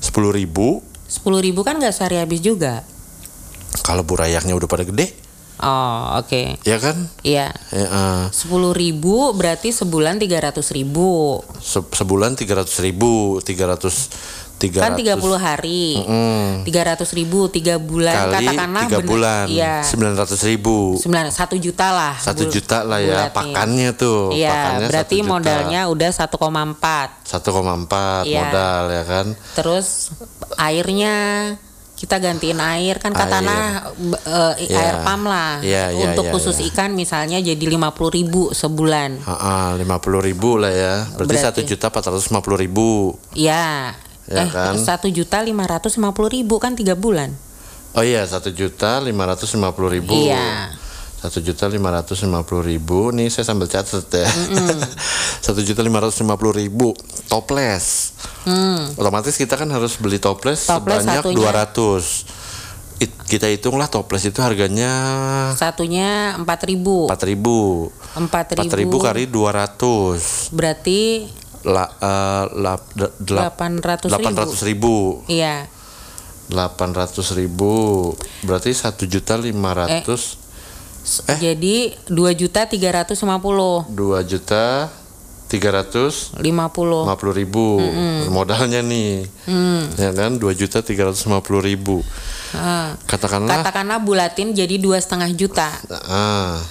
[0.00, 0.80] 10.000 ribu.
[1.10, 2.86] 10.000 kan nggak sehari habis juga?
[3.82, 5.19] Kalau burayaknya udah pada gede
[5.60, 6.58] oh oke.
[6.62, 6.96] Ya kan?
[7.20, 7.52] Iya.
[7.70, 11.40] Ya, eh, Sepuluh ribu berarti sebulan tiga ratus ribu.
[11.56, 14.08] Se- sebulan tiga ratus ribu tiga ratus
[14.56, 15.96] tiga kan 30 hari.
[16.04, 16.68] Mm.
[16.68, 18.28] tiga ratus ribu tiga bulan.
[18.28, 19.80] Kali katakanlah tiga bener- bulan iya.
[19.80, 21.00] sembilan ratus ribu.
[21.00, 22.12] Sembilan satu juta lah.
[22.16, 23.32] Satu juta lah ya bulatnya.
[23.32, 25.32] pakannya tuh iya pakannya berarti satu juta.
[25.32, 28.36] modalnya udah 1,4 1,4 Iya.
[28.38, 29.26] modal ya kan?
[29.56, 29.86] Terus
[30.60, 31.14] airnya
[32.00, 34.78] kita gantiin air kan katana b- eh, Iya.
[34.80, 36.72] air pam lah Iya, iya, untuk iya, khusus iya.
[36.72, 39.20] ikan misalnya jadi 50.000 ribu sebulan
[39.76, 42.88] lima puluh ribu lah ya berarti satu juta empat ratus lima puluh ribu
[43.36, 43.92] ya
[44.24, 44.80] ya eh, kan?
[44.80, 47.34] satu juta lima ratus lima puluh ribu kan tiga bulan.
[47.90, 50.14] Oh iya, satu juta lima ratus lima puluh ribu.
[50.14, 50.70] Iya.
[51.20, 53.12] Satu juta lima ratus lima puluh ribu.
[53.12, 54.24] Nih saya sambil catat ya.
[55.44, 56.96] Satu juta lima ratus lima puluh ribu
[57.28, 58.16] toples.
[58.42, 58.88] Hmm.
[58.96, 62.24] Otomatis kita kan harus beli toples, Toples sebanyak dua ratus.
[63.00, 64.92] Kita hitunglah toples itu harganya
[65.54, 67.04] Satunya empat ribu.
[67.04, 67.88] empat ribu.
[68.12, 68.96] Empat ribu.
[68.98, 70.48] Kali dua ratus.
[70.50, 71.28] Berarti
[71.60, 74.08] La, eh, la- de- delap- 800 ribu.
[74.08, 74.96] delapan ratus ribu.
[75.28, 75.68] iya.
[76.48, 77.72] Delapan ratus ribu.
[78.40, 80.39] Berarti satu juta lima ratus.
[81.26, 81.38] Eh.
[81.40, 81.76] Jadi
[82.06, 83.82] dua juta tiga ratus lima puluh.
[83.86, 84.88] Dua juta
[85.46, 87.02] tiga ratus Lima puluh.
[87.02, 87.82] lima puluh ribu
[88.28, 89.82] modalnya nih Hmm.
[89.98, 92.06] ya kan dua juta tiga ratus lima puluh ribu
[92.54, 92.94] Ah.
[93.02, 95.74] katakanlah Katakanlah bulatin jadi dua setengah juta.
[96.06, 96.62] ah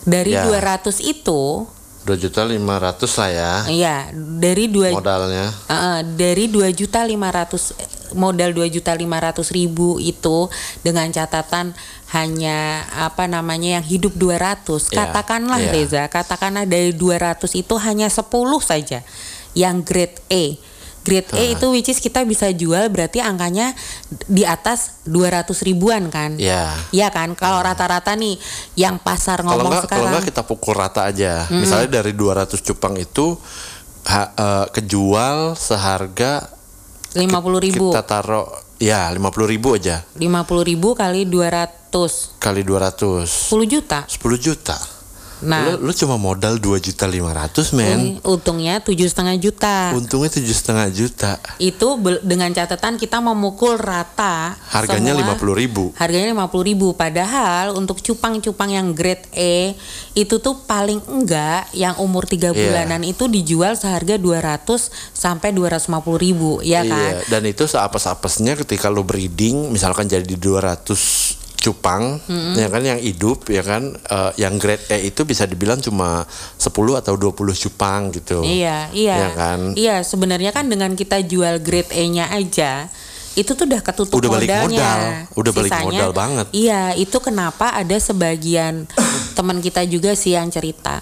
[0.00, 0.48] Dari Ya.
[0.48, 1.68] 200 itu,
[2.00, 3.52] dua juta lima ratus lah ya.
[3.68, 5.52] Iya, dari dua modalnya.
[5.68, 10.50] Uh, dari 2 juta 500 modal 2 juta 500 ribu itu
[10.82, 11.76] dengan catatan
[12.10, 15.70] hanya apa namanya yang hidup 200 Ya, katakanlah ya.
[15.70, 18.26] Reza katakanlah dari 200 itu hanya 10
[18.64, 19.06] saja
[19.54, 20.58] yang grade A
[21.10, 23.74] grade A itu which is kita bisa jual berarti angkanya
[24.24, 26.38] di atas 200 ribuan kan?
[26.38, 27.34] Ya Iya kan?
[27.34, 28.38] Kalau rata-rata nih
[28.74, 30.12] yang pasar kalau ngomong nggak kalau sekarang.
[30.14, 31.50] nggak kita pukul rata aja.
[31.50, 33.34] Misalnya dari 200 cupang itu
[34.06, 36.46] ha- eh, kejual seharga
[37.12, 37.90] 50 ribu.
[37.90, 38.46] kita taruh
[38.78, 40.06] ya 50 ribu aja.
[40.14, 44.06] 50 ribu kali 200 kali 200 10 juta?
[44.06, 44.78] 10 juta
[45.40, 49.90] Nah, lu, lu cuma modal 2 juta 500 men un- untungnya tujuh setengah juta.
[49.92, 54.52] untungnya tujuh setengah juta Itu dengan catatan kita memukul rata.
[54.68, 56.92] harganya lima puluh ribu Harganya 50 ribu.
[56.92, 59.74] Padahal untuk cupang-cupang yang grade E
[60.12, 62.60] itu tuh paling enggak yang umur tiga Iya.
[62.60, 64.60] bulanan itu dijual seharga 200
[65.10, 67.16] sampai 250 ribu, ya kan?
[67.16, 72.16] Iya, dan itu seapes-apesnya ketika lu breeding, misalkan jadi 200 cupang,
[72.56, 76.24] ya kan yang hidup, ya kan, eh, yang grade E itu bisa dibilang cuma
[76.56, 78.40] 10 atau 20 cupang gitu.
[78.40, 79.16] Iya, iya.
[79.16, 79.76] Ya kan?
[79.76, 82.88] Iya, sebenarnya kan dengan kita jual grade E-nya aja
[83.38, 84.66] itu tuh udah ketutup Udah balik modalnya.
[84.66, 85.00] modal,
[85.38, 86.46] udah balik modal banget.
[86.50, 88.90] Iya, itu kenapa ada sebagian
[89.38, 90.98] teman kita juga sih yang cerita.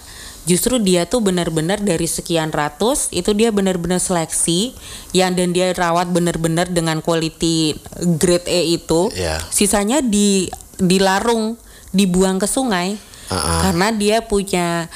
[0.49, 4.73] Justru dia tuh benar-benar dari sekian ratus itu dia benar-benar seleksi
[5.13, 7.77] yang dan dia rawat benar-benar dengan quality
[8.17, 9.13] grade E itu.
[9.13, 9.45] Iya.
[9.53, 10.49] Sisanya di
[10.81, 11.61] dilarung,
[11.93, 12.97] dibuang ke sungai.
[13.29, 13.69] Ah-ah.
[13.69, 14.89] Karena dia punya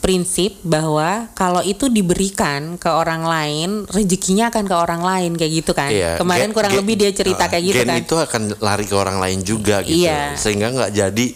[0.00, 5.72] prinsip bahwa kalau itu diberikan ke orang lain, rezekinya akan ke orang lain kayak gitu
[5.72, 5.88] kan.
[5.88, 8.00] Iya, Kemarin gen- kurang gen- lebih dia cerita eh, kayak gitu gen kan.
[8.04, 10.04] itu akan lari ke orang lain juga gitu.
[10.04, 10.36] Iya.
[10.36, 11.26] Sehingga nggak jadi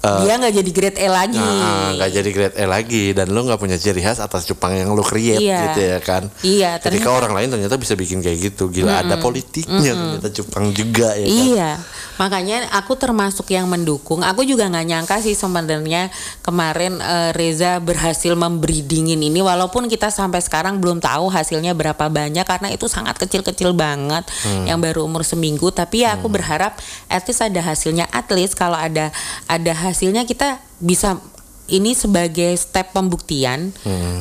[0.00, 1.36] eh, dia nggak jadi grade E lagi.
[1.36, 4.90] Nah, nggak jadi grade E lagi dan lu nggak punya ciri khas atas cupang yang
[4.90, 5.60] lu create Iya.
[5.66, 6.22] gitu ya kan.
[6.40, 8.68] Iya, Ketika ternyata- orang lain ternyata bisa bikin kayak gitu.
[8.68, 11.78] Gila ada politiknya ternyata cupang juga ya kan.
[12.20, 14.20] Makanya aku termasuk yang mendukung.
[14.20, 16.12] Aku juga nggak nyangka sih sebenarnya
[16.44, 22.44] kemarin eh, Reza berhasil membreedingin ini, walaupun kita sampai sekarang belum tahu hasilnya berapa banyak
[22.44, 24.28] karena itu sangat kecil-kecil banget,
[24.68, 25.72] yang baru umur seminggu.
[25.72, 26.76] Tapi ya aku berharap
[27.08, 28.04] at least ada hasilnya.
[28.12, 29.08] At least kalau ada
[29.48, 31.16] ada hasilnya kita bisa
[31.70, 33.70] ini sebagai step pembuktian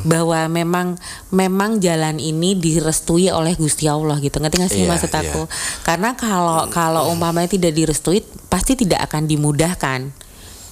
[0.01, 0.87] bahwa memang
[1.29, 4.37] memang jalan ini direstui oleh Gusti Allah gitu.
[4.37, 5.19] Ngerti nggak sih Iya, maksud iya.
[5.25, 5.41] aku?
[5.81, 10.01] Karena kalau kalau umpamanya tidak direstui pasti tidak akan dimudahkan.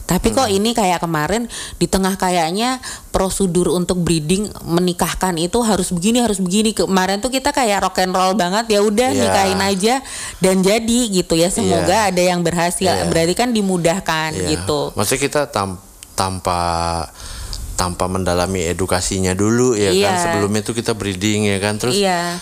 [0.08, 2.80] Tapi kok ini kayak kemarin di tengah kayaknya
[3.12, 6.72] prosedur untuk breeding menikahkan itu harus begini harus begini.
[6.72, 9.20] Kemarin tuh kita kayak rock and roll banget ya udah Iya.
[9.20, 9.96] nikahin aja
[10.40, 11.52] dan jadi gitu ya.
[11.52, 12.88] Semoga ada yang berhasil.
[12.88, 13.04] Iya.
[13.04, 14.48] Berarti kan dimudahkan Iya.
[14.56, 14.96] gitu.
[14.96, 15.84] Maksudnya kita tam-
[16.18, 17.06] tanpa
[17.78, 20.04] tanpa mendalami edukasinya dulu ya Iya.
[20.04, 22.42] kan sebelumnya itu kita breeding ya kan terus Iya.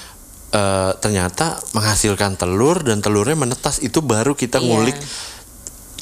[0.49, 4.65] eh, ternyata menghasilkan telur dan telurnya menetas itu baru kita Iya.
[4.65, 4.97] ngulik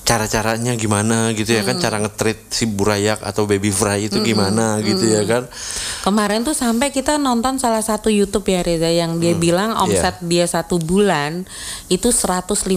[0.03, 1.81] cara-caranya gimana gitu ya kan Hmm.
[1.81, 5.47] cara ngetrit si burayak atau baby fry itu gimana gitu ya kan
[6.03, 9.79] Kemarin tuh sampai kita nonton salah satu YouTube ya Reza yang dia bilang Iya.
[9.79, 11.47] omset dia satu bulan
[11.87, 12.67] itu 150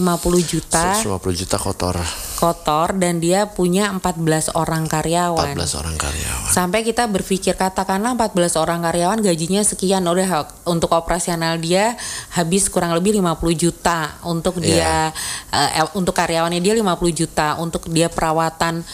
[0.40, 1.98] juta 150 juta kotor
[2.36, 4.12] kotor dan dia punya 14
[4.52, 5.56] orang karyawan.
[5.56, 11.56] 14 orang karyawan Sampai kita berpikir katakanlah 14 orang karyawan gajinya sekian udah untuk operasional
[11.56, 11.96] dia
[12.30, 15.10] habis kurang lebih 50 juta untuk dia
[15.50, 15.80] Iya.
[15.80, 18.84] eh, untuk karyawannya dia 50 juta untuk dia perawatan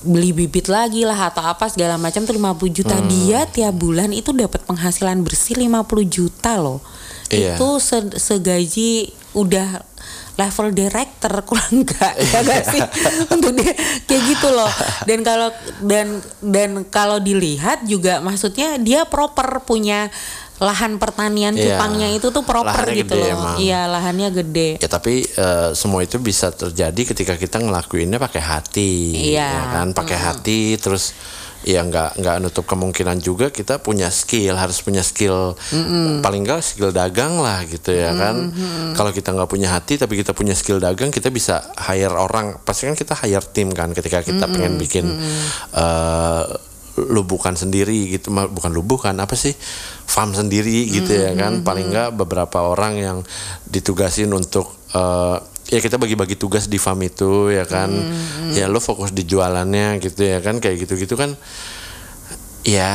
[0.00, 3.04] beli bibit lagi lah atau apa segala macam tuh 50 juta Hmm.
[3.04, 6.80] dia tiap bulan itu dapat penghasilan bersih 50 juta loh.
[7.28, 7.56] Iya.
[7.56, 9.82] Itu se- segaji udah
[10.34, 12.80] level director kurang enggak ya gak sih
[13.34, 13.72] untuk dia
[14.04, 14.70] kayak gitu loh
[15.04, 15.48] dan kalau
[15.80, 16.06] dan
[16.40, 20.10] dan kalau dilihat juga maksudnya dia proper punya
[20.54, 21.74] lahan pertanian Iya.
[21.74, 23.34] cupangnya itu tuh proper Lahannya gitu gede loh.
[23.34, 23.56] emang.
[23.58, 24.68] Iya, lahannya gede.
[24.78, 28.92] Ya tapi eh, semua itu bisa terjadi ketika kita ngelakuinnya pakai hati,
[29.34, 29.50] Iya.
[29.50, 29.90] ya kan?
[29.90, 31.10] Pakai hati, terus
[31.64, 35.56] ya nggak nggak nutup kemungkinan juga kita punya skill, harus punya skill
[36.20, 38.52] paling nggak skill dagang lah gitu ya kan?
[38.92, 42.60] Kalau kita nggak punya hati tapi kita punya skill dagang, kita bisa hire orang.
[42.62, 45.08] Pasti kan kita hire tim kan ketika kita pengen bikin
[45.72, 46.44] eh,
[46.94, 49.56] lubukan sendiri gitu, bukan lubukan apa sih?
[50.04, 51.64] Farm sendiri gitu ya kan?
[51.64, 53.18] Paling nggak beberapa orang yang
[53.66, 57.90] ditugasin untuk eh, ya kita bagi-bagi tugas di farm itu ya kan.
[58.52, 60.58] Ya lo fokus di jualannya gitu ya kan.
[60.58, 61.34] Kayak gitu-gitu kan
[62.64, 62.88] ya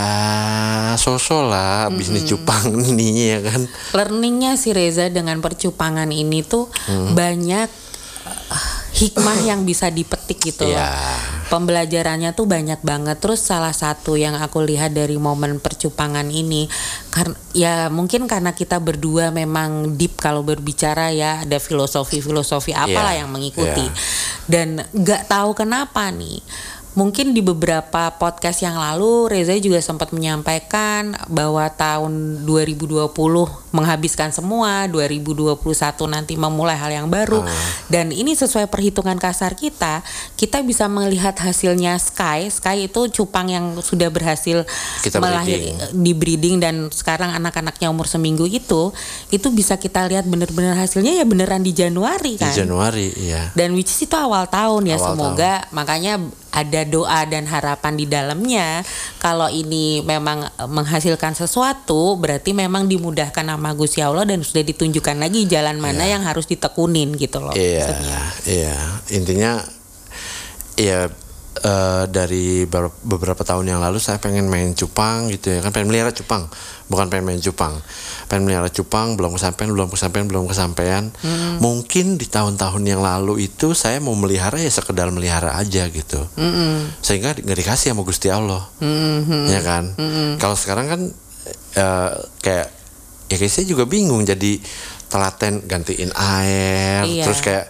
[0.97, 3.61] sosok lah bisnis cupang ini ya kan.
[3.93, 7.13] Learningnya si Reza dengan percupangan ini tuh Hmm.
[7.13, 7.69] banyak
[8.89, 10.77] hikmah yang bisa dipetik gitu loh.
[10.77, 10.91] ya
[11.49, 13.17] Pembelajarannya tuh banyak banget.
[13.17, 16.69] Terus salah satu yang aku lihat dari momen percupangan ini,
[17.09, 23.25] karena ya mungkin karena kita berdua memang deep kalau berbicara ya ada filosofi-filosofi apalah Iya,
[23.25, 23.81] yang mengikuti.
[23.81, 23.97] iya.
[24.45, 26.41] Dan nggak tahu kenapa nih.
[26.89, 33.09] Mungkin di beberapa podcast yang lalu Reza juga sempat menyampaikan bahwa tahun 2020
[33.71, 35.55] menghabiskan semua, 2021
[36.05, 37.45] nanti memulai hal yang baru.
[37.87, 40.01] Dan ini sesuai perhitungan kasar kita,
[40.35, 42.49] kita bisa melihat hasilnya Sky.
[42.49, 44.65] Sky itu cupang yang sudah berhasil
[44.99, 45.77] Kita melahir- breeding.
[45.95, 48.91] di breeding dan sekarang anak-anaknya umur seminggu itu,
[49.29, 52.53] itu bisa kita lihat bener-bener hasilnya ya beneran di Januari di kan.
[52.53, 56.17] Januari ya Dan which is itu awal tahun ya Awal semoga makanya
[56.49, 58.81] ada doa dan harapan di dalamnya
[59.17, 65.43] kalau ini memang menghasilkan sesuatu berarti memang dimudahkan sama Gusti Allah dan sudah ditunjukkan lagi
[65.45, 67.51] jalan mana yang harus ditekunin gitu loh.
[67.53, 67.91] Iya,
[68.47, 68.75] iya.
[69.11, 69.59] Intinya,
[70.73, 71.11] ya
[71.59, 75.91] eh, dari ber- beberapa tahun yang lalu saya pengen main cupang gitu ya kan, pengen
[75.91, 76.47] melihara cupang,
[76.87, 77.75] bukan pengen main cupang,
[78.31, 81.03] pengen melihara cupang, belum kesampaian, belum kesampaian, belum kesampaian.
[81.59, 86.23] Mungkin di tahun-tahun yang lalu itu saya mau melihara ya sekedar melihara aja gitu,
[87.03, 88.63] sehingga di- nggak dikasih sama Gusti Allah,
[89.51, 89.99] ya kan.
[90.39, 91.01] Kalau sekarang kan
[91.75, 92.67] eh, kayak
[93.29, 94.57] ya kayak saya juga bingung jadi
[95.07, 97.23] telaten gantiin air Iya.
[97.25, 97.65] terus kayak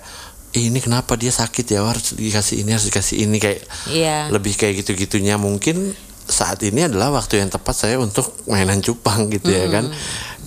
[0.50, 4.28] "Ih, ini kenapa dia sakit ya harus dikasih ini harus dikasih ini kayak Iya.
[4.30, 5.94] lebih kayak gitu-gitunya mungkin
[6.26, 9.90] saat ini adalah waktu yang tepat saya untuk mainan cupang gitu ya kan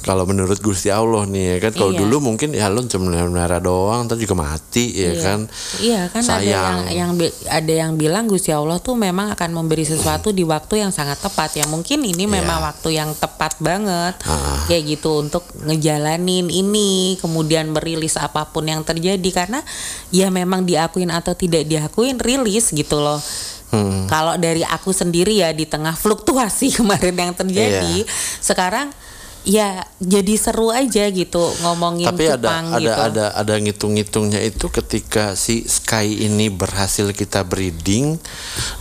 [0.02, 2.00] kalau menurut Gusti Allah nih ya kan kalau Iya.
[2.02, 5.22] dulu mungkin ya lo cuma melihara doang ntar juga mati ya Iya.
[5.22, 5.40] kan
[5.78, 6.78] Iya kan ada yang Sayang.
[6.90, 7.10] yang
[7.46, 11.54] ada yang bilang Gusti Allah tuh memang akan memberi sesuatu di waktu yang sangat tepat
[11.54, 11.64] ya.
[11.64, 12.66] Mungkin ini memang Iya.
[12.68, 14.18] waktu yang tepat banget.
[14.26, 14.66] Ah.
[14.66, 19.62] Kayak gitu untuk ngejalanin ini, kemudian merilis apa pun yang terjadi karena
[20.10, 23.22] ya memang diakuin atau tidak diakuin rilis gitu loh.
[23.70, 24.04] Hmm.
[24.04, 28.10] Kalau dari aku sendiri ya di tengah fluktuasi kemarin yang terjadi, Iya.
[28.38, 28.92] sekarang
[29.42, 33.00] ya jadi seru aja gitu ngomongin tapi ada cupang ada gitu.
[33.02, 38.22] ada ada ngitung-ngitungnya itu ketika si Sky ini berhasil kita breeding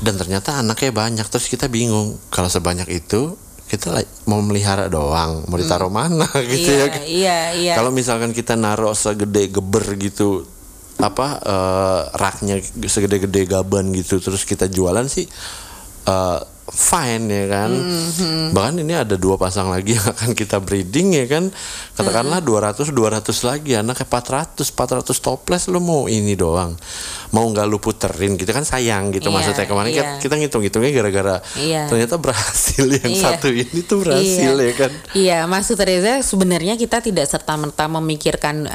[0.05, 3.33] dan ternyata anaknya banyak terus kita bingung kalau sebanyak itu
[3.71, 7.73] kita mau melihara doang mau ditaruh mana gitu iya, ya kan Iya, iya.
[7.79, 10.45] kalau misalkan kita naruh segede geber gitu
[11.01, 15.25] apa eh, raknya segede-gede gaban gitu terus kita jualan sih
[16.05, 16.39] eh,
[16.71, 18.51] fine ya kan Mm-hmm.
[18.51, 21.51] bahkan ini ada dua pasang lagi yang akan kita breeding ya kan
[21.93, 22.87] katakanlah Mm-hmm.
[22.87, 26.73] 200 200 lagi anaknya 400 400 toples lu mau ini doang
[27.31, 29.97] mau nggak lu puterin gitu kan sayang gitu Iya, maksudnya kemarin iya.
[29.97, 31.81] kita, kita ngitung-ngitungnya gara-gara Iya.
[31.87, 33.21] ternyata berhasil yang Iya.
[33.21, 34.63] satu ini tuh berhasil Iya.
[34.63, 38.67] ya kan Iya, maksud Reza sebenarnya kita tidak serta merta memikirkan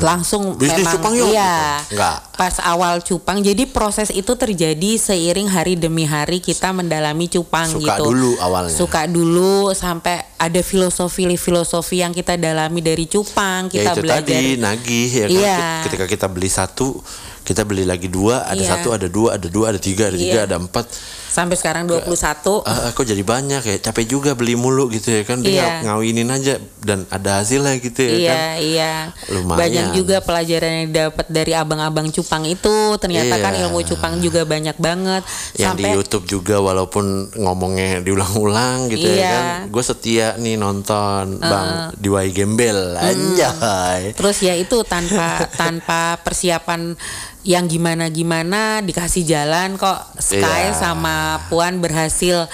[0.00, 0.58] langsung Hmm.
[0.58, 1.52] Bisnis memang cupang yuk, iya.
[1.82, 1.94] gitu.
[1.96, 2.16] Enggak.
[2.32, 7.94] Pas awal cupang, jadi proses itu terjadi seiring hari demi hari kita mendalami cupang Suka
[7.96, 8.04] gitu.
[8.08, 8.72] dulu awalnya.
[8.72, 14.26] Suka dulu sampai ada filosofi-filosofi yang kita dalami dari cupang, ya kita itu belajar.
[14.26, 15.58] tadi nagih ya kan Iya.
[15.86, 16.98] ketika kita beli satu
[17.42, 18.70] kita beli lagi dua ada Iya.
[18.72, 20.46] satu ada dua ada dua ada tiga ada tiga Iya.
[20.46, 20.86] ada empat
[21.26, 22.60] Sampai sekarang 21.
[22.60, 25.80] ah kok jadi banyak ya capek juga beli mulu gitu ya kan Iya.
[25.82, 28.92] ngawinin aja dan ada hasilnya gitu ya Iya, kan iya.
[29.32, 29.58] Lumayan.
[29.58, 32.76] Banyak juga pelajaran yang didapat dari abang-abang cupang itu.
[32.96, 33.64] Ternyata kan Iya.
[33.64, 35.22] ilmu cupang juga banyak banget.
[35.56, 39.30] yang di YouTube juga walaupun ngomongnya diulang-ulang gitu ya Iya.
[39.30, 39.44] kan.
[39.70, 44.12] Gue setia nih nonton bang Diwai Gembel anjay.
[44.14, 46.94] Terus ya itu tanpa tanpa persiapan
[47.42, 50.78] yang gimana gimana dikasih jalan kok Sky Iya.
[50.78, 52.46] sama Puan berhasil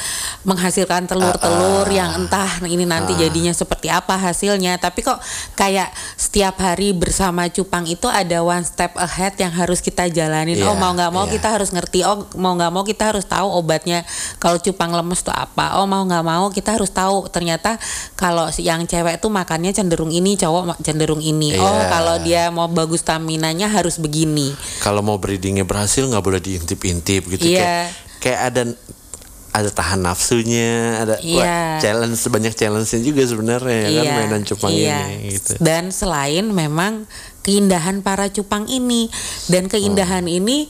[0.48, 4.80] menghasilkan telur-telur yang entah ini nanti jadinya seperti apa hasilnya.
[4.80, 5.20] Tapi kok
[5.60, 10.56] kayak setiap hari bersama cupang itu ada one step ahead yang harus kita jalanin.
[10.56, 11.36] Iya, oh mau nggak mau iya.
[11.36, 12.08] kita harus ngerti.
[12.08, 14.08] Oh mau nggak mau kita harus tahu obatnya
[14.40, 15.76] kalau cupang lemes itu apa.
[15.76, 17.76] Oh mau nggak mau kita harus tahu ternyata
[18.16, 21.60] kalau yang cewek tuh makannya cenderung ini, cowok cenderung ini.
[21.60, 21.92] Oh Iya.
[21.92, 24.56] kalau dia mau bagus staminanya harus begini.
[24.78, 27.60] Kalau mau breedingnya berhasil nggak boleh diintip-intip gitu Iya.
[27.60, 27.86] kayak
[28.18, 28.62] kayak ada
[29.48, 31.58] ada tahan nafsunya ada wah, Iya.
[31.80, 35.08] challenge sebanyak challenge-nya juga sebenarnya ya kan mainan cupang iya.
[35.08, 37.08] ini gitu Dan selain memang
[37.40, 39.08] keindahan para cupang ini
[39.48, 40.38] dan keindahan Hmm.
[40.38, 40.68] ini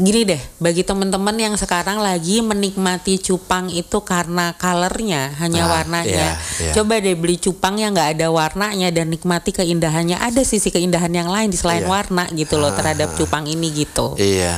[0.00, 6.08] gini deh, bagi teman-teman yang sekarang lagi menikmati cupang itu karena colornya, hanya Ah, warnanya.
[6.08, 6.72] iya, iya.
[6.72, 10.16] Coba deh beli cupang yang nggak ada warnanya dan nikmati keindahannya.
[10.16, 11.92] Ada sisi keindahan yang lain di selain Iya.
[11.92, 13.16] warna gitu loh Ah, terhadap ah.
[13.20, 14.16] cupang ini gitu.
[14.16, 14.56] iya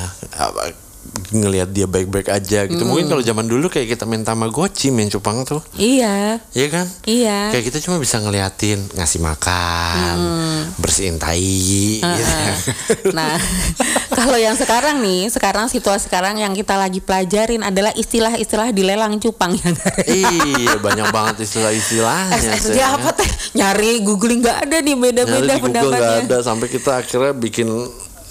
[1.31, 3.13] ngelihat dia baik-baik aja gitu mungkin Hmm.
[3.13, 7.49] kalau zaman dulu kayak kita main tamagotchi main cupang tuh Iya, Iya kan iya.
[7.49, 10.17] kayak kita cuma bisa ngeliatin ngasih makan
[10.75, 11.41] bersihin tai
[11.99, 12.07] gitu.
[12.07, 12.57] Heeh.
[13.13, 13.37] Nah,
[14.19, 19.17] kalau yang sekarang nih, sekarang situasi sekarang yang kita lagi pelajarin adalah istilah-istilah di lelang
[19.19, 19.69] cupang ya.
[20.05, 23.29] iya banyak banget istilah-istilahnya SSD apa teh?
[23.55, 26.25] Nyari googling nggak ada nih beda-beda di Google nggak pendapatnya.
[26.25, 27.69] ada sampai kita akhirnya bikin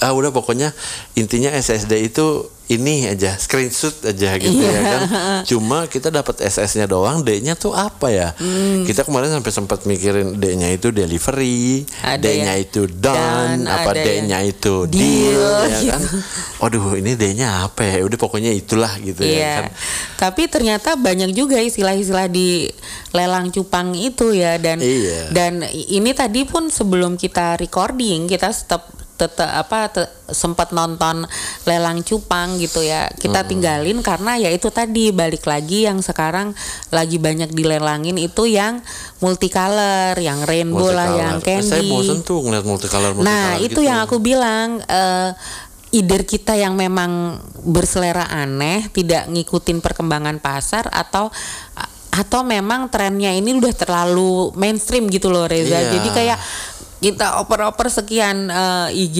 [0.02, 0.74] ah udah pokoknya
[1.14, 2.26] intinya SSD itu
[2.68, 4.72] ini aja screenshot aja gitu Iya.
[4.72, 5.02] ya kan
[5.44, 8.82] cuma kita dapat SS-nya doang D-nya tuh apa ya Hmm.
[8.82, 11.84] kita kemarin sampai sempat mikirin D-nya itu delivery
[12.18, 15.92] D-nya itu done, done, apa D-nya yang itu deal, deal, ya gitu.
[15.92, 16.02] kan
[16.60, 19.52] waduh ini D-nya apa ya udah pokoknya itulah gitu ya Iya.
[19.54, 19.66] kan
[20.18, 22.72] Tapi ternyata banyak juga istilah-istilah di
[23.12, 25.28] lelang cupang itu ya dan Iya.
[25.30, 28.88] dan ini tadi pun sebelum kita recording kita tetap
[29.22, 31.30] tetap apa te- sempat nonton
[31.64, 33.06] lelang cupang gitu ya.
[33.14, 36.58] Kita tinggalin karena ya itu tadi balik lagi yang sekarang
[36.90, 38.82] lagi banyak dilelangin itu yang
[39.22, 41.46] multicolor, yang rainbow lah, yang Multicolor.
[41.46, 41.70] Eh, candy.
[41.70, 43.82] saya bosen tuh ngeliat multicolor multicolor Nah, itu gitu.
[43.86, 45.32] yang aku bilang eh
[45.92, 47.36] either kita yang memang
[47.68, 51.28] berselera aneh, tidak ngikutin perkembangan pasar atau
[52.12, 55.80] atau memang trennya ini udah terlalu mainstream gitu loh Reza.
[55.80, 55.96] Iya.
[55.96, 56.38] Jadi kayak
[57.02, 59.20] kita oper-oper sekian eh, IG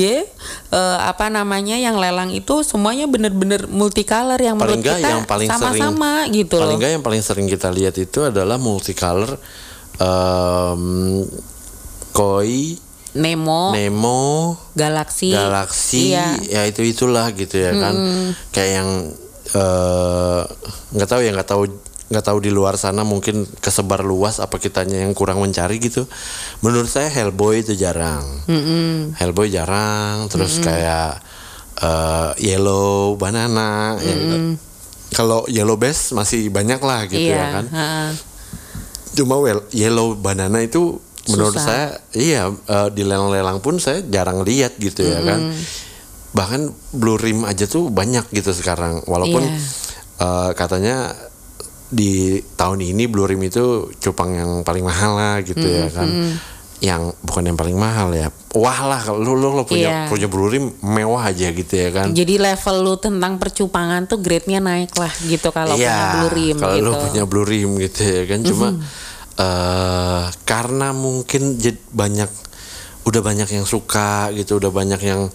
[0.70, 5.50] eh, apa namanya yang lelang itu semuanya bener-bener multicolor yang paling menurut kita yang paling
[5.50, 6.78] sering sama-sama gitu paling loh.
[6.78, 9.34] enggak yang paling sering kita lihat itu adalah multicolor
[9.98, 11.26] em,
[12.14, 12.78] koi
[13.12, 16.32] Nemo, Nemo Galaxy, Galaxy iya.
[16.40, 17.96] ya itu itulah gitu ya kan
[18.56, 18.90] kayak yang
[19.58, 20.42] eh,
[20.96, 21.64] nggak tahu ya nggak tahu
[22.12, 26.04] nggak tahu di luar sana mungkin kesebar luas apa kitanya yang kurang mencari gitu
[26.60, 28.28] menurut saya Hellboy itu jarang
[29.16, 31.24] Hellboy jarang terus kayak
[31.80, 34.36] eh, Yellow Banana ya gitu.
[35.16, 38.10] kalau Yellow Best masih banyak lah gitu iya, ya kan heeh.
[39.16, 41.00] cuma well, Yellow Banana itu
[41.32, 41.64] menurut Susah.
[41.64, 45.56] saya iya eh, di lelang-lelang pun saya jarang lihat gitu ya kan
[46.36, 49.56] bahkan blue rim aja tuh banyak gitu sekarang walaupun Iya.
[50.28, 51.16] eh, katanya
[51.92, 56.08] di tahun ini blue rim itu cupang yang paling mahal lah gitu ya kan.
[56.82, 58.32] Yang bukan yang paling mahal ya.
[58.58, 60.10] Wah lah kalau lu, lu, lu punya Iya.
[60.10, 62.10] punya blue rim mewah aja gitu ya kan.
[62.16, 66.74] Jadi level lu tentang percupangan tuh grade-nya naik lah gitu kalau punya blue rim kalau
[66.74, 66.88] gitu.
[66.88, 68.40] lu punya blue rim gitu ya kan.
[68.42, 68.68] Cuma
[69.38, 71.60] eh karena mungkin
[71.94, 72.32] banyak
[73.02, 75.30] udah banyak yang suka gitu udah banyak yang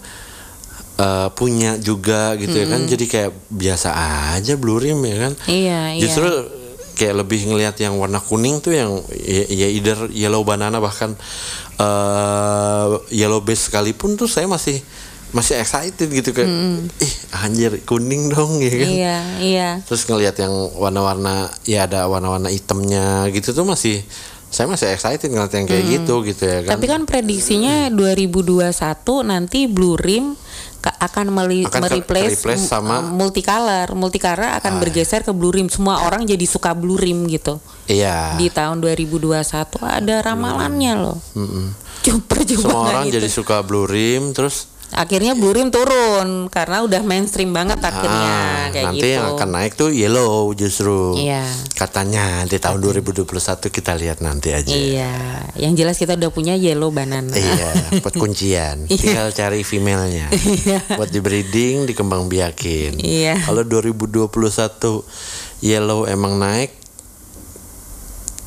[0.97, 2.81] eh, punya juga gitu ya kan.
[2.85, 3.89] Jadi kayak biasa
[4.35, 5.33] aja blue rim ya kan.
[5.47, 6.01] Iya, iya.
[6.01, 6.29] justru
[6.97, 11.13] kayak lebih ngelihat yang warna kuning tuh yang ya, ya either yellow banana bahkan
[11.77, 14.81] eh yellow base sekalipun tuh saya masih
[15.35, 16.49] masih excited gitu kayak
[17.03, 17.13] ih
[17.45, 18.89] anjir kuning dong ya kan.
[18.89, 19.69] Iya, iya.
[19.85, 24.01] terus ngelihat yang warna-warna ya ada warna-warna hitamnya gitu tuh masih
[24.47, 26.79] saya masih excited ngeliat yang kayak gitu gitu ya kan.
[26.79, 28.71] Tapi kan prediksinya 2021
[29.27, 30.39] nanti blue rim
[30.79, 33.91] akan meli- Akan ke- mereplace replace sama- multicolor.
[33.91, 35.67] Multicolor akan bergeser ke blue rim.
[35.67, 37.59] Semua orang jadi suka blue rim gitu.
[37.85, 39.41] iya Di tahun 2021
[39.81, 41.17] ada ramalannya loh.
[41.99, 47.51] Super semua orang jadi suka blue rim terus akhirnya blue rim turun karena udah mainstream
[47.51, 49.19] banget akhirnya ah, kayak nanti gitu.
[49.19, 51.43] yang akan naik tuh yellow justru Iya.
[51.75, 53.27] katanya di tahun 2021
[53.67, 55.11] kita lihat nanti aja Iya,
[55.59, 57.35] yang jelas kita udah punya yellow banana.
[57.47, 58.87] Iya, buat kuncian.
[58.91, 60.27] Tinggal cari female-nya.
[60.95, 62.99] buat di breeding, dikembang biakin.
[62.99, 63.39] Iya.
[63.43, 64.27] Kalau 2021
[65.63, 66.71] yellow emang naik,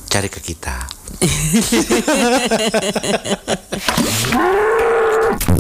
[0.09, 0.77] cari ke kita.